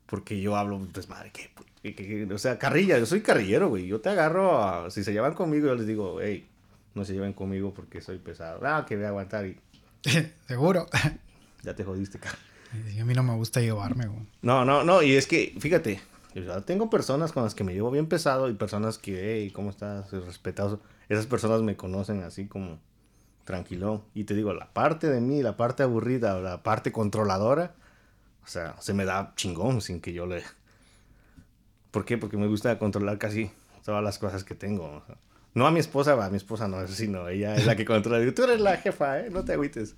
[0.06, 4.90] porque yo hablo desmadre, que, o sea, carrilla, yo soy carrillero, güey, yo te agarro,
[4.92, 6.48] si se llevan conmigo, yo les digo, hey,
[6.94, 9.58] no se lleven conmigo porque soy pesado, ah, que voy a aguantar y...
[10.48, 10.88] Seguro.
[11.64, 12.38] ya te jodiste, cara
[13.00, 14.26] a mí no me gusta llevarme, güey.
[14.42, 15.04] No, no, no.
[15.04, 16.02] Y es que, fíjate,
[16.34, 19.70] yo tengo personas con las que me llevo bien pesado y personas que, hey, ¿cómo
[19.70, 20.12] estás?
[20.12, 20.80] Respetados.
[21.10, 22.80] Esas personas me conocen así como
[23.44, 24.06] tranquilo.
[24.14, 27.74] Y te digo, la parte de mí, la parte aburrida, la parte controladora,
[28.44, 30.44] o sea, se me da chingón sin que yo le...
[31.92, 32.18] ¿Por qué?
[32.18, 33.52] Porque me gusta controlar casi
[33.86, 35.04] todas las cosas que tengo.
[35.54, 38.34] no a mi esposa, a mi esposa no, sino ella es la que controla.
[38.34, 39.30] Tú eres la jefa, ¿eh?
[39.30, 39.96] No te agüites.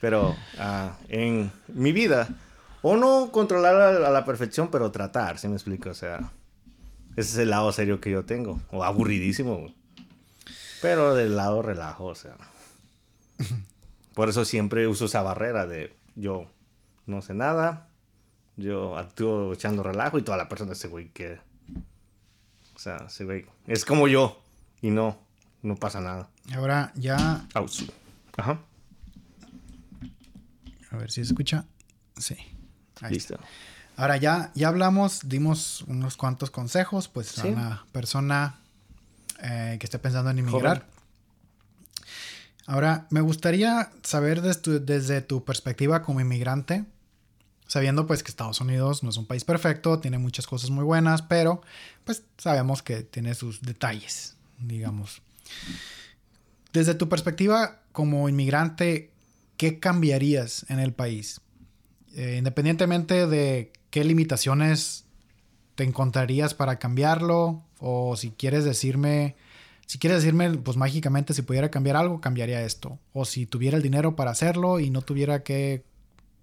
[0.00, 2.28] Pero ah, en mi vida,
[2.82, 5.88] o no controlar a, la perfección, pero tratar, ¿sí me explico?
[5.88, 6.30] O sea,
[7.16, 8.60] ese es el lado serio que yo tengo.
[8.70, 9.72] O aburridísimo,
[10.82, 12.36] Pero del lado relajo, o sea.
[14.14, 16.50] Por eso siempre uso esa barrera de yo
[17.06, 17.88] no sé nada,
[18.56, 21.38] yo actúo echando relajo y toda la persona, ese güey que.
[22.74, 24.40] O sea, ese güey es como yo
[24.82, 25.18] y no,
[25.62, 26.28] no pasa nada.
[26.54, 27.46] Ahora ya.
[28.36, 28.60] Ajá.
[30.90, 31.64] A ver si se escucha.
[32.16, 32.36] Sí.
[33.08, 33.38] Listo.
[33.96, 38.58] Ahora ya, ya hablamos, dimos unos cuantos consejos, pues a una persona
[39.42, 40.86] eh, que esté pensando en inmigrar.
[42.66, 46.84] Ahora, me gustaría saber desde tu, perspectiva como inmigrante,
[47.66, 51.22] sabiendo pues que Estados Unidos no es un país perfecto, tiene muchas cosas muy buenas,
[51.22, 51.60] pero
[52.04, 55.20] pues sabemos que tiene sus detalles, digamos.
[56.72, 59.10] Desde tu perspectiva como inmigrante,
[59.58, 61.40] ¿qué cambiarías en el país?
[62.14, 65.04] Eh, independientemente de qué limitaciones
[65.74, 69.36] te encontrarías para cambiarlo, o si quieres decirme,
[69.86, 72.98] si quieres decirme, pues mágicamente si pudiera cambiar algo, cambiaría esto.
[73.12, 75.84] O si tuviera el dinero para hacerlo y no tuviera que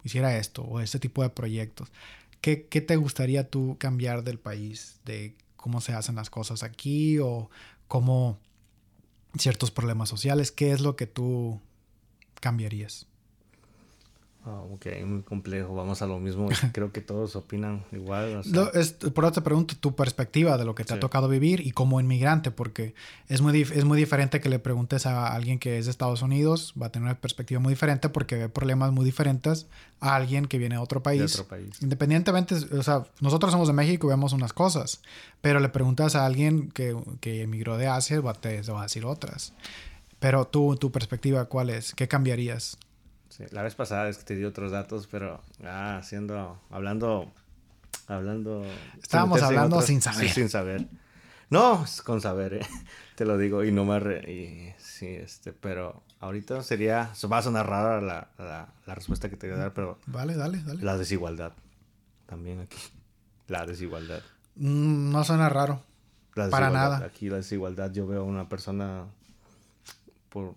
[0.04, 1.92] hiciera esto, o este tipo de proyectos.
[2.42, 5.00] ¿Qué, qué te gustaría tú cambiar del país?
[5.06, 7.50] De cómo se hacen las cosas aquí, o
[7.88, 8.40] cómo
[9.38, 11.62] ciertos problemas sociales, ¿qué es lo que tú
[12.40, 13.08] cambiarías?
[14.44, 15.76] Ah, ok, muy complejo.
[15.76, 16.50] Vamos a lo mismo.
[16.74, 18.42] Creo que todos opinan igual.
[19.14, 22.00] por eso te pregunto tu perspectiva de lo que te ha tocado vivir y como
[22.00, 22.96] inmigrante, porque
[23.30, 26.74] es muy, es muy diferente que le preguntes a alguien que es de Estados Unidos,
[26.82, 29.68] va a tener una perspectiva muy diferente porque ve problemas muy diferentes
[30.00, 31.36] a alguien que viene de otro país.
[31.36, 31.80] otro país.
[31.82, 35.02] Independientemente, o sea, nosotros somos de México y vemos unas cosas,
[35.42, 39.06] pero le preguntas a alguien que, que emigró de Asia, va, te, va a decir
[39.06, 39.54] otras.
[40.20, 41.94] Pero tú, tu perspectiva, ¿cuál es?
[41.94, 42.78] ¿Qué cambiarías?
[43.50, 47.32] Sí, la vez pasada es que te di otros datos, pero ah, haciendo, hablando,
[48.08, 48.64] hablando.
[49.02, 50.28] Estábamos hablando sin saber.
[50.28, 50.88] Sí, sin saber.
[51.50, 52.68] No, con saber, ¿eh?
[53.16, 53.98] te lo digo y no me
[54.32, 58.30] y, sí, este, pero ahorita sería, va a sonar rara la,
[58.86, 60.00] la, respuesta que te voy a dar, pero.
[60.06, 60.82] Vale, dale, dale.
[60.82, 61.52] La desigualdad,
[62.28, 62.80] también aquí,
[63.48, 64.22] la desigualdad.
[64.56, 65.84] Mm, no suena raro.
[66.34, 67.04] Para nada.
[67.06, 69.08] Aquí la desigualdad, yo veo a una persona
[70.30, 70.56] por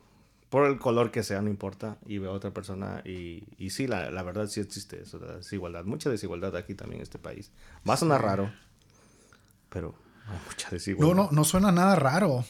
[0.55, 3.89] por el color que sea, no importa, y veo a otra persona y, y sí,
[3.89, 7.51] la, la, verdad sí existe eso, la desigualdad, mucha desigualdad aquí también en este país.
[7.89, 8.53] Va a sonar raro,
[9.69, 9.97] pero
[10.29, 11.13] hay mucha desigualdad.
[11.13, 12.45] No, no, no suena nada raro.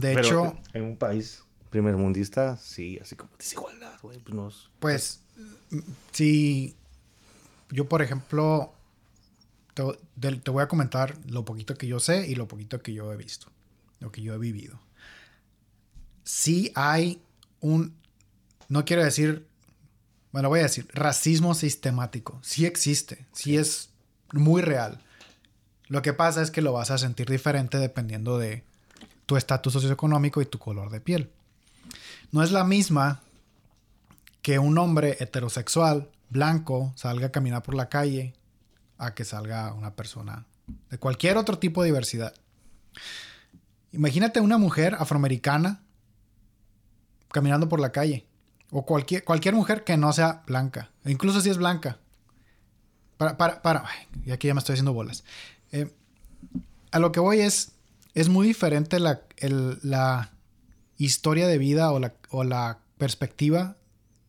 [0.00, 0.56] de hecho...
[0.72, 4.18] En un país Primer mundista, sí, así como desigualdad, güey.
[4.20, 4.70] Pues, nos...
[4.78, 5.20] pues
[6.12, 6.74] si
[7.68, 8.72] yo, por ejemplo,
[9.74, 13.12] te, te, voy a comentar lo poquito que yo sé y lo poquito que yo
[13.12, 13.48] he visto,
[14.00, 14.80] lo que yo he vivido.
[16.24, 17.20] Sí hay
[17.60, 17.94] un,
[18.68, 19.46] no quiero decir,
[20.32, 22.38] bueno, voy a decir, racismo sistemático.
[22.42, 23.90] Sí existe, sí es
[24.32, 25.00] muy real.
[25.88, 28.64] Lo que pasa es que lo vas a sentir diferente dependiendo de
[29.24, 31.30] tu estatus socioeconómico y tu color de piel.
[32.32, 33.22] No es la misma
[34.42, 38.34] que un hombre heterosexual, blanco, salga a caminar por la calle
[38.98, 40.46] a que salga una persona
[40.90, 42.34] de cualquier otro tipo de diversidad.
[43.92, 45.80] Imagínate una mujer afroamericana
[47.32, 48.26] caminando por la calle.
[48.70, 50.90] O cualquier, cualquier mujer que no sea blanca.
[51.04, 51.98] Incluso si es blanca.
[53.16, 53.84] Para, para, para.
[54.24, 55.24] y aquí ya me estoy haciendo bolas.
[55.72, 55.90] Eh,
[56.90, 57.72] a lo que voy es.
[58.14, 59.20] Es muy diferente la,
[59.82, 60.32] la
[60.96, 63.76] historia de vida o la, o la perspectiva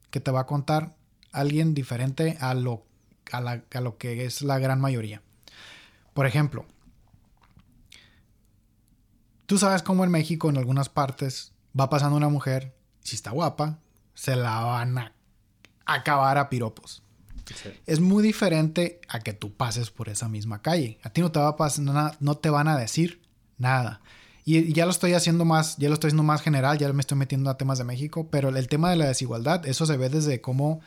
[0.10, 0.96] que te va a contar
[1.32, 2.86] alguien diferente a lo,
[3.32, 5.22] a, lo que es la gran mayoría.
[6.14, 6.66] Por ejemplo,
[9.46, 12.76] tú sabes cómo en México en algunas partes va pasando una mujer,
[13.08, 13.80] si está guapa,
[14.16, 15.14] se la van a
[15.86, 17.02] acabar a piropos.
[17.86, 21.00] Es muy diferente a que tú pases por esa misma calle.
[21.04, 23.22] A ti no te va a pasar nada, no te van a decir
[23.58, 24.02] nada.
[24.44, 27.18] Y ya lo estoy haciendo más, ya lo estoy haciendo más general, ya me estoy
[27.18, 30.42] metiendo a temas de México, pero el tema de la desigualdad, eso se ve desde
[30.42, 30.82] cómo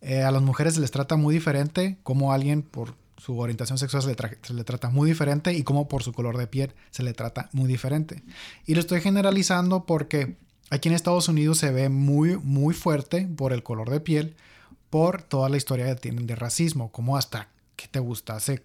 [0.00, 3.78] eh, a las mujeres se les trata muy diferente, cómo a alguien por su orientación
[3.78, 6.74] sexual se le, se le, trata muy diferente y cómo por su color de piel
[6.90, 8.24] se le trata muy diferente.
[8.66, 10.36] Y lo estoy generalizando porque
[10.70, 14.36] aquí en Estados Unidos se ve muy, muy fuerte por el color de piel,
[14.90, 18.36] por toda la historia que tienen de racismo, como hasta, ¿qué te gusta?
[18.36, 18.64] Hace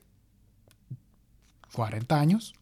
[1.74, 2.54] 40 años.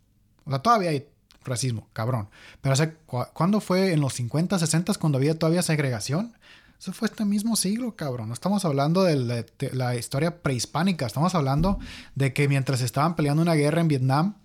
[0.45, 1.07] O sea, todavía hay
[1.43, 2.29] racismo, cabrón.
[2.61, 3.93] Pero hace, ¿cuándo fue?
[3.93, 6.33] ¿En los 50, 60 cuando había todavía segregación?
[6.79, 8.27] Eso fue este mismo siglo, cabrón.
[8.27, 11.07] No estamos hablando de la, historia prehispánica.
[11.07, 11.79] Estamos hablando
[12.13, 14.35] de que mientras estaban peleando una guerra en Vietnam,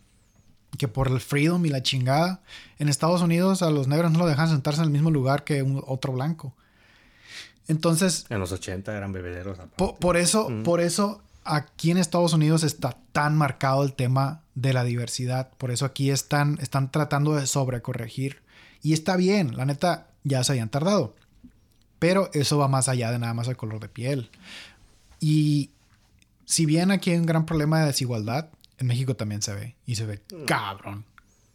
[0.79, 2.41] que por el freedom y la chingada,
[2.79, 5.62] en Estados Unidos a los negros no lo dejan sentarse en el mismo lugar que
[5.62, 6.55] un, otro blanco.
[7.68, 8.27] Entonces...
[8.29, 9.59] En los 80 eran bebederos.
[9.77, 14.85] Por, eso, por eso aquí en Estados Unidos está tan marcado el tema de la
[14.85, 15.51] diversidad.
[15.59, 18.43] Por eso aquí están, están tratando de sobrecorregir.
[18.83, 21.14] Y está bien, la neta, ya se habían tardado.
[21.99, 24.31] Pero eso va más allá de nada más el color de piel.
[25.20, 25.70] Y
[26.45, 28.49] si bien aquí hay un gran problema de desigualdad,
[28.83, 29.76] en México también se ve.
[29.87, 30.45] Y se ve mm.
[30.45, 31.07] cabrón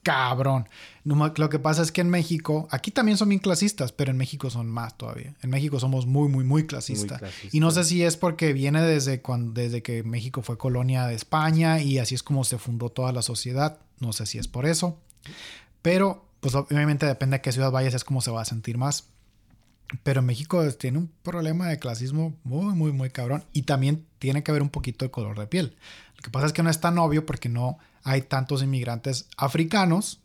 [0.07, 0.69] cabrón.
[1.03, 4.49] Lo que pasa es que en México, aquí también son bien clasistas, pero en México
[4.49, 5.35] son más todavía.
[5.41, 7.21] En México somos muy, muy, muy clasistas.
[7.51, 11.13] Y no sé si es porque viene desde, cuando, desde que México fue colonia de
[11.13, 13.79] España y así es como se fundó toda la sociedad.
[13.99, 14.97] No sé si es por eso.
[15.81, 19.09] Pero, pues obviamente depende de qué ciudad vayas, es como se va a sentir más.
[20.03, 23.43] Pero México tiene un problema de clasismo muy, muy, muy cabrón.
[23.51, 25.75] Y también tiene que ver un poquito el color de piel.
[26.17, 30.19] Lo que pasa es que no es tan obvio porque no hay tantos inmigrantes africanos,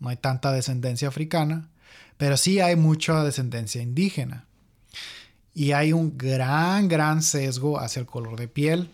[0.00, 1.68] no hay tanta descendencia africana,
[2.16, 4.46] pero sí hay mucha descendencia indígena.
[5.52, 8.90] Y hay un gran, gran sesgo hacia el color de piel,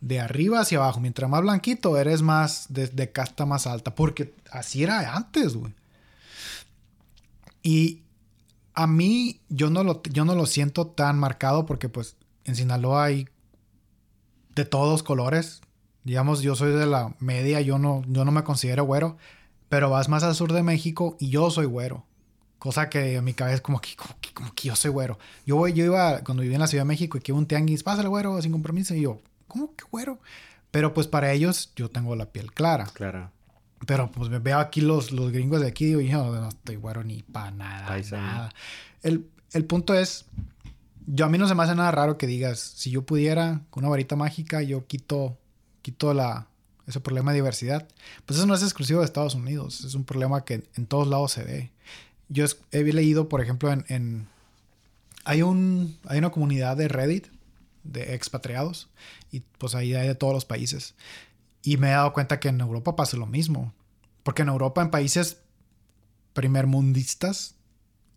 [0.00, 1.00] de arriba hacia abajo.
[1.00, 5.74] Mientras más blanquito, eres más de, casta más alta, porque así era antes, güey.
[7.62, 8.02] Y
[8.74, 13.04] a mí yo no, lo, yo no lo siento tan marcado porque pues en Sinaloa
[13.04, 13.28] hay
[14.54, 15.62] de todos colores,
[16.06, 19.16] Digamos, yo soy de la media, yo no, yo no me considero güero,
[19.68, 22.04] pero vas más al sur de México y yo soy güero.
[22.60, 23.96] Cosa que en mi cabeza es como que,
[24.32, 25.18] como que, yo soy güero.
[25.46, 28.06] Yo, yo iba, cuando vivía en la Ciudad de México y que un tianguis, pásale
[28.08, 28.94] güero, sin compromiso.
[28.94, 30.20] Y yo, ¿cómo que güero?
[30.70, 32.86] Pero pues para ellos yo tengo la piel clara.
[32.92, 33.32] Clara.
[33.84, 37.02] Pero pues me veo aquí los, los gringos de aquí y yo no estoy güero
[37.02, 37.98] ni para nada.
[38.12, 38.54] nada.
[39.02, 40.26] El, el punto es,
[41.04, 43.82] yo a mí no se me hace nada raro que digas, si yo pudiera con
[43.82, 45.36] una varita mágica, yo quito
[45.86, 46.48] quito la,
[46.88, 47.86] ese problema de diversidad,
[48.24, 51.30] pues eso no es exclusivo de Estados Unidos, es un problema que en todos lados
[51.30, 51.70] se ve.
[52.28, 54.26] Yo he leído, por ejemplo, en,
[55.24, 57.28] hay, un, hay una comunidad de Reddit
[57.84, 58.88] de expatriados
[59.30, 60.96] y pues ahí hay de todos los países.
[61.62, 63.72] Y me he dado cuenta que en Europa pasa lo mismo.
[64.24, 65.38] Porque en Europa, en países
[66.32, 67.54] primermundistas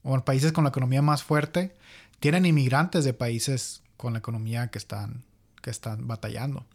[0.02, 1.76] o en países con la economía más fuerte,
[2.20, 5.24] tienen inmigrantes de países con la economía que están,
[5.62, 6.66] que están batallando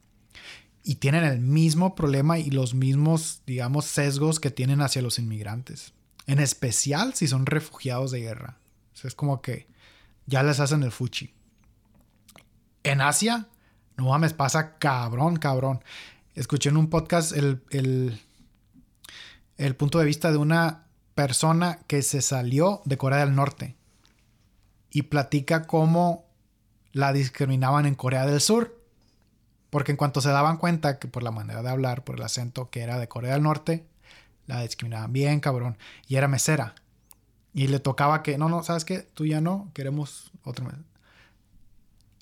[0.85, 5.95] y tienen el mismo problema y los mismos, digamos, sesgos que tienen hacia los inmigrantes.
[6.27, 8.59] En especial si son refugiados de guerra.
[9.03, 9.67] es como que
[10.27, 11.33] ya les hacen el fuchi.
[12.83, 13.49] En Asia,
[13.97, 15.83] no mames, pasa cabrón, cabrón.
[16.35, 18.21] Escuché en un podcast el, el,
[19.57, 23.77] el punto de vista de una persona que se salió de Corea del Norte
[24.91, 26.27] y platica cómo
[26.93, 28.84] la discriminaban en Corea del Sur.
[29.75, 32.71] Porque en cuanto se daban cuenta que por la manera de hablar, por el acento
[32.71, 33.85] que era de Corea del Norte,
[34.47, 35.79] la discriminaban bien, cabrón.
[36.07, 36.77] Y era mesera.
[37.53, 39.01] Y le tocaba que, no, no, ¿sabes qué?
[39.01, 40.69] Tú ya no, queremos otro.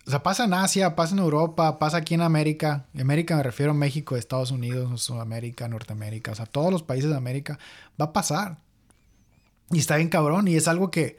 [0.07, 2.87] O sea, pasa en Asia, pasa en Europa, pasa aquí en América.
[2.99, 6.33] América me refiero a México, Estados Unidos, Sudamérica, Norteamérica.
[6.33, 7.59] O sea, todos los países de América.
[8.01, 8.61] Va a pasar.
[9.71, 10.49] Y está bien cabrón.
[10.49, 11.19] Y es algo que,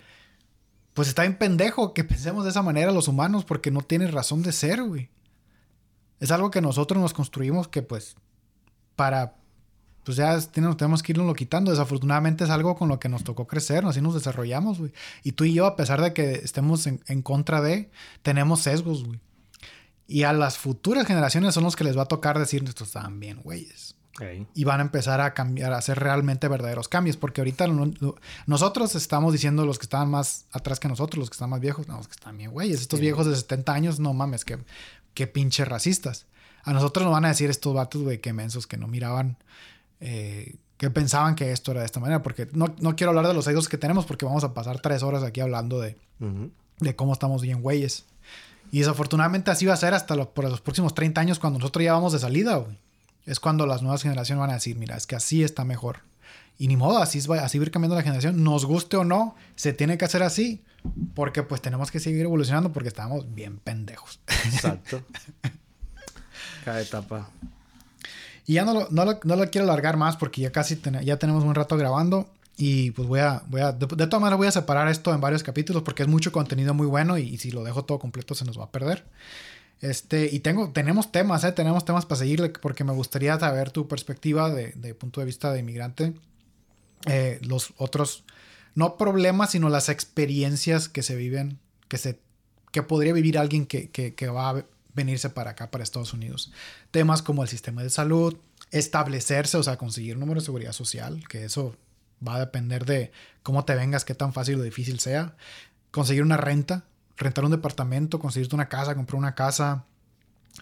[0.95, 4.41] pues está bien pendejo que pensemos de esa manera los humanos porque no tiene razón
[4.41, 5.11] de ser, güey.
[6.23, 8.15] Es algo que nosotros nos construimos que, pues,
[8.95, 9.35] para
[10.05, 11.69] pues ya tenemos que irlo quitando.
[11.71, 14.93] Desafortunadamente es algo con lo que nos tocó crecer, así nos desarrollamos, güey.
[15.23, 19.19] Y tú y yo, a pesar de que estemos en, contra de, tenemos sesgos, güey.
[20.07, 23.19] Y a las futuras generaciones son los que les va a tocar decir, estos estaban
[23.19, 23.95] bien, güeyes.
[24.53, 27.17] Y van a empezar a cambiar, a hacer realmente verdaderos cambios.
[27.17, 27.67] Porque ahorita
[28.45, 31.89] nosotros estamos diciendo los que estaban más atrás que nosotros, los que están más viejos,
[31.89, 32.79] no, los que están bien, güeyes.
[32.79, 34.59] Estos viejos de 70 años, no mames, que,
[35.13, 36.25] que pinche racistas.
[36.63, 39.37] A nosotros nos van a decir estos vatos, güey, que mensos, que no miraban
[39.99, 43.33] eh, que pensaban que esto era de esta manera, porque no, no, quiero hablar de
[43.33, 45.95] los sesgos que tenemos porque vamos a pasar tres horas aquí hablando de,
[46.79, 48.05] de cómo estamos bien güeyes.
[48.69, 51.93] Y desafortunadamente así va a ser hasta por los próximos 30 años cuando nosotros ya
[51.93, 52.77] vamos de salida, güey.
[53.25, 55.99] Es cuando las nuevas generaciones van a decir, mira, es que así está mejor.
[56.57, 58.43] Y ni modo, así, así va a ir cambiando la generación.
[58.43, 60.61] Nos guste o no, se tiene que hacer así.
[61.15, 64.19] Porque pues tenemos que seguir evolucionando porque estamos bien pendejos.
[64.45, 65.01] Exacto.
[66.65, 67.29] Cada etapa
[68.45, 71.55] y ya no lo, no lo, quiero alargar más porque ya casi ya tenemos un
[71.55, 72.29] rato grabando.
[72.55, 75.41] Y pues voy a, voy a de, todas maneras voy a separar esto en varios
[75.41, 78.59] capítulos porque es mucho contenido muy bueno y, si lo dejo todo completo se nos
[78.59, 79.05] va a perder.
[79.81, 81.51] Este, y tengo, tenemos temas, ¿eh?
[81.51, 85.51] tenemos temas para seguirle porque me gustaría saber tu perspectiva de, de punto de vista
[85.51, 86.13] de inmigrante.
[87.07, 88.23] Eh, los otros,
[88.75, 92.19] no problemas, sino las experiencias que se viven, que se
[92.73, 96.51] que podría vivir alguien que, que, va a venirse para acá, para Estados Unidos.
[96.89, 98.35] Temas como el sistema de salud,
[98.71, 101.75] establecerse, o sea, conseguir un número de seguridad social, que eso
[102.27, 103.11] va a depender de
[103.43, 105.35] cómo te vengas, qué tan fácil o difícil sea.
[105.91, 106.83] Conseguir una renta,
[107.15, 109.85] rentar un departamento, conseguirte una casa, comprar una casa,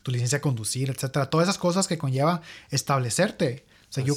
[0.03, 1.29] tu licencia de conducir, etcétera.
[1.29, 3.65] Todas esas cosas que conlleva establecerte.
[3.91, 4.15] Sea, yo,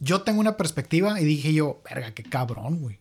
[0.00, 2.98] yo tengo una perspectiva y dije yo, verga, qué cabrón, güey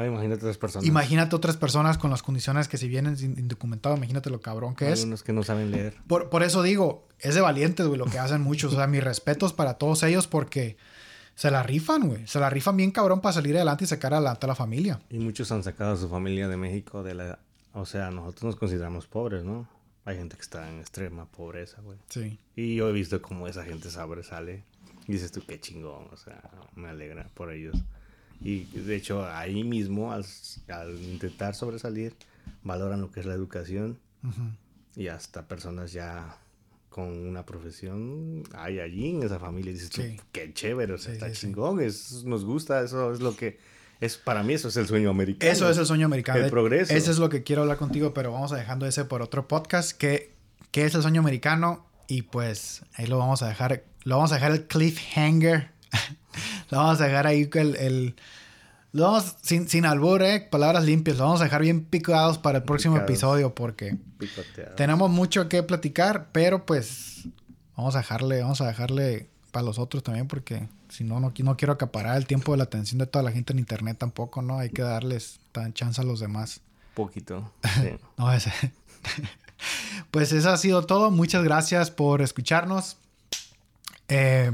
[0.00, 0.86] imagínate otras personas.
[0.86, 4.92] Imagínate otras personas con las condiciones que si vienen indocumentado, imagínate lo cabrón que Hay
[4.92, 5.04] es.
[5.04, 5.94] unos que no saben leer.
[6.06, 8.72] Por, eso digo, es de valientes, güey, lo que hacen muchos.
[8.72, 10.76] O sea, mis respetos para todos ellos porque
[11.34, 12.26] se la rifan, güey.
[12.26, 15.00] Se la rifan bien cabrón para salir adelante y sacar adelante a la familia.
[15.10, 17.38] Y muchos han sacado a su familia de México de la...
[17.74, 19.66] O sea, nosotros nos consideramos pobres, ¿no?
[20.04, 21.96] Hay gente que está en extrema pobreza, güey.
[22.08, 22.38] Sí.
[22.56, 24.64] Y yo he visto cómo esa gente sobresale.
[25.06, 26.42] Y dices tú, qué chingón, o sea,
[26.74, 27.76] me alegra por ellos.
[28.40, 30.24] Y de hecho ahí mismo, al,
[31.02, 32.14] intentar sobresalir,
[32.62, 33.98] valoran lo que es la educación
[34.96, 36.38] y hasta personas ya
[36.88, 39.70] con una profesión hay allí en esa familia.
[39.70, 43.58] Y dices, qué chévere, o sea, está chingón, es, nos gusta, eso es lo que...
[44.00, 45.52] Es, para mí eso es el sueño americano.
[45.52, 46.40] Eso es el sueño americano.
[46.44, 46.92] El progreso.
[46.92, 49.96] Eso es lo que quiero hablar contigo, pero vamos a dejando ese por otro podcast.
[49.96, 50.32] que
[50.72, 51.86] qué es el sueño americano?
[52.08, 53.84] Y pues ahí lo vamos a dejar.
[54.04, 55.70] Lo vamos a dejar el cliffhanger
[56.70, 58.16] lo vamos a dejar ahí el, el
[58.92, 62.58] lo vamos, sin, sin albur, eh, palabras limpias, lo vamos a dejar bien picados para
[62.58, 63.96] el próximo episodio porque
[64.76, 67.26] tenemos mucho que platicar, pero pues
[67.74, 71.56] vamos a dejarle, vamos a dejarle para los otros también porque si no, no, no
[71.56, 74.58] quiero acaparar el tiempo de la atención de toda la gente en internet tampoco, ¿no?
[74.58, 76.60] Hay que darles tan chance a los demás.
[76.92, 77.50] Poquito.
[78.18, 78.52] no, ese.
[80.10, 81.10] pues eso ha sido todo.
[81.10, 82.98] Muchas gracias por escucharnos.
[84.14, 84.52] Eh,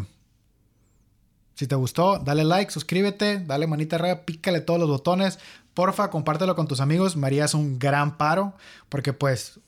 [1.55, 5.41] si te gustó, dale like, suscríbete, dale manita arriba, pícale todos los botones.
[5.75, 7.17] Porfa, compártelo con tus amigos.
[7.17, 8.55] María es un gran paro
[8.89, 9.59] porque pues,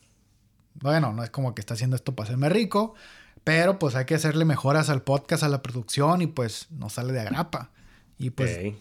[0.75, 2.95] bueno, no es como que está haciendo esto para hacerme rico,
[3.43, 7.13] pero pues hay que hacerle mejoras al podcast, a la producción y pues no sale
[7.13, 7.71] de agrapa.
[8.17, 8.75] Y pues,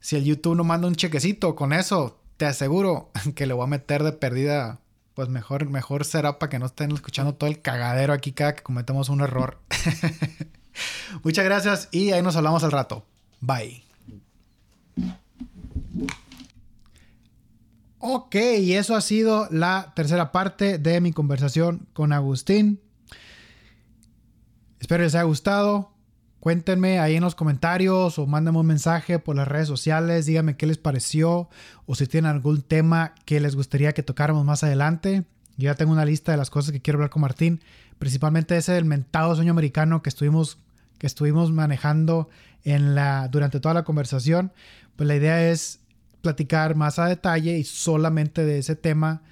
[0.00, 3.68] si el YouTube no manda un chequecito con eso, te aseguro que le voy a
[3.68, 4.78] meter de perdida
[5.20, 8.62] pues mejor, mejor será para que no estén escuchando todo el cagadero aquí cada que
[8.62, 9.60] cometemos un error.
[11.22, 13.04] Muchas gracias y ahí nos hablamos al rato.
[13.38, 13.84] Bye.
[17.98, 22.80] Ok, y eso ha sido la tercera parte de mi conversación con Agustín.
[24.78, 25.92] Espero les haya gustado.
[26.40, 30.24] Cuéntenme ahí en los comentarios o mándenme un mensaje por las redes sociales.
[30.24, 31.50] Díganme qué les pareció
[31.84, 35.24] o si tienen algún tema que les gustaría que tocáramos más adelante.
[35.58, 37.60] Yo ya tengo una lista de las cosas que quiero hablar con Martín.
[37.98, 40.58] Principalmente ese del mentado sueño americano que estuvimos
[40.98, 42.28] que estuvimos manejando
[43.30, 44.52] durante toda la conversación,
[44.96, 45.80] pues la idea es
[46.20, 49.22] platicar más a detalle y solamente de ese tema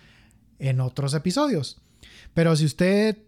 [0.58, 1.78] en otros episodios.
[2.32, 3.18] Pero si usted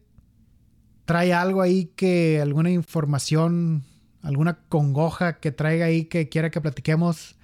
[1.05, 3.85] trae algo ahí que, alguna información,
[4.23, 7.37] alguna congoja que traiga ahí que quiera que platiquemos,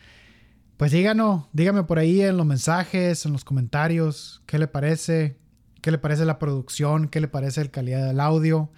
[0.77, 5.39] pues díganos, dígame por ahí en los mensajes, en los comentarios, qué le parece,
[5.81, 8.71] qué le parece la producción, qué le parece la calidad del audio.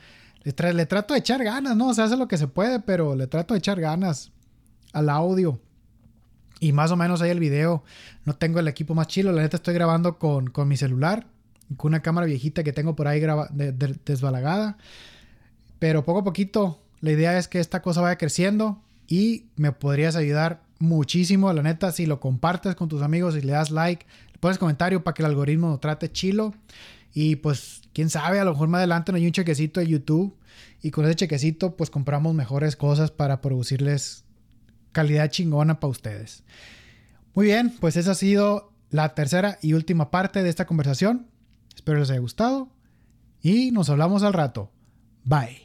[0.45, 1.93] Le, le trato de echar ganas, ¿no?
[1.95, 4.31] Se hace lo que se puede, pero le trato de echar ganas
[4.93, 5.61] al audio.
[6.61, 7.83] Y más o menos ahí el video.
[8.24, 9.33] No tengo el equipo más chilo.
[9.33, 11.26] La neta estoy grabando con, mi celular.
[11.77, 13.21] Con una cámara viejita que tengo por ahí
[14.05, 14.79] desbalagada.
[15.79, 18.83] Pero poco a poquito la idea es que esta cosa vaya creciendo.
[19.07, 21.53] Y me podrías ayudar muchísimo.
[21.53, 25.03] La neta, si lo compartes con tus amigos y le das like, le pones comentario
[25.03, 26.55] para que el algoritmo lo trate chilo.
[27.14, 30.37] Y pues, quién sabe, a lo mejor más adelante no hay un chequecito de YouTube.
[30.83, 34.25] Y con ese chequecito, pues compramos mejores cosas para producirles
[34.93, 36.45] calidad chingona para ustedes.
[37.35, 41.27] Muy bien, pues esa ha sido la tercera y última parte de esta conversación.
[41.79, 42.70] Espero les haya gustado
[43.41, 44.72] y nos hablamos al rato.
[45.22, 45.62] Bye.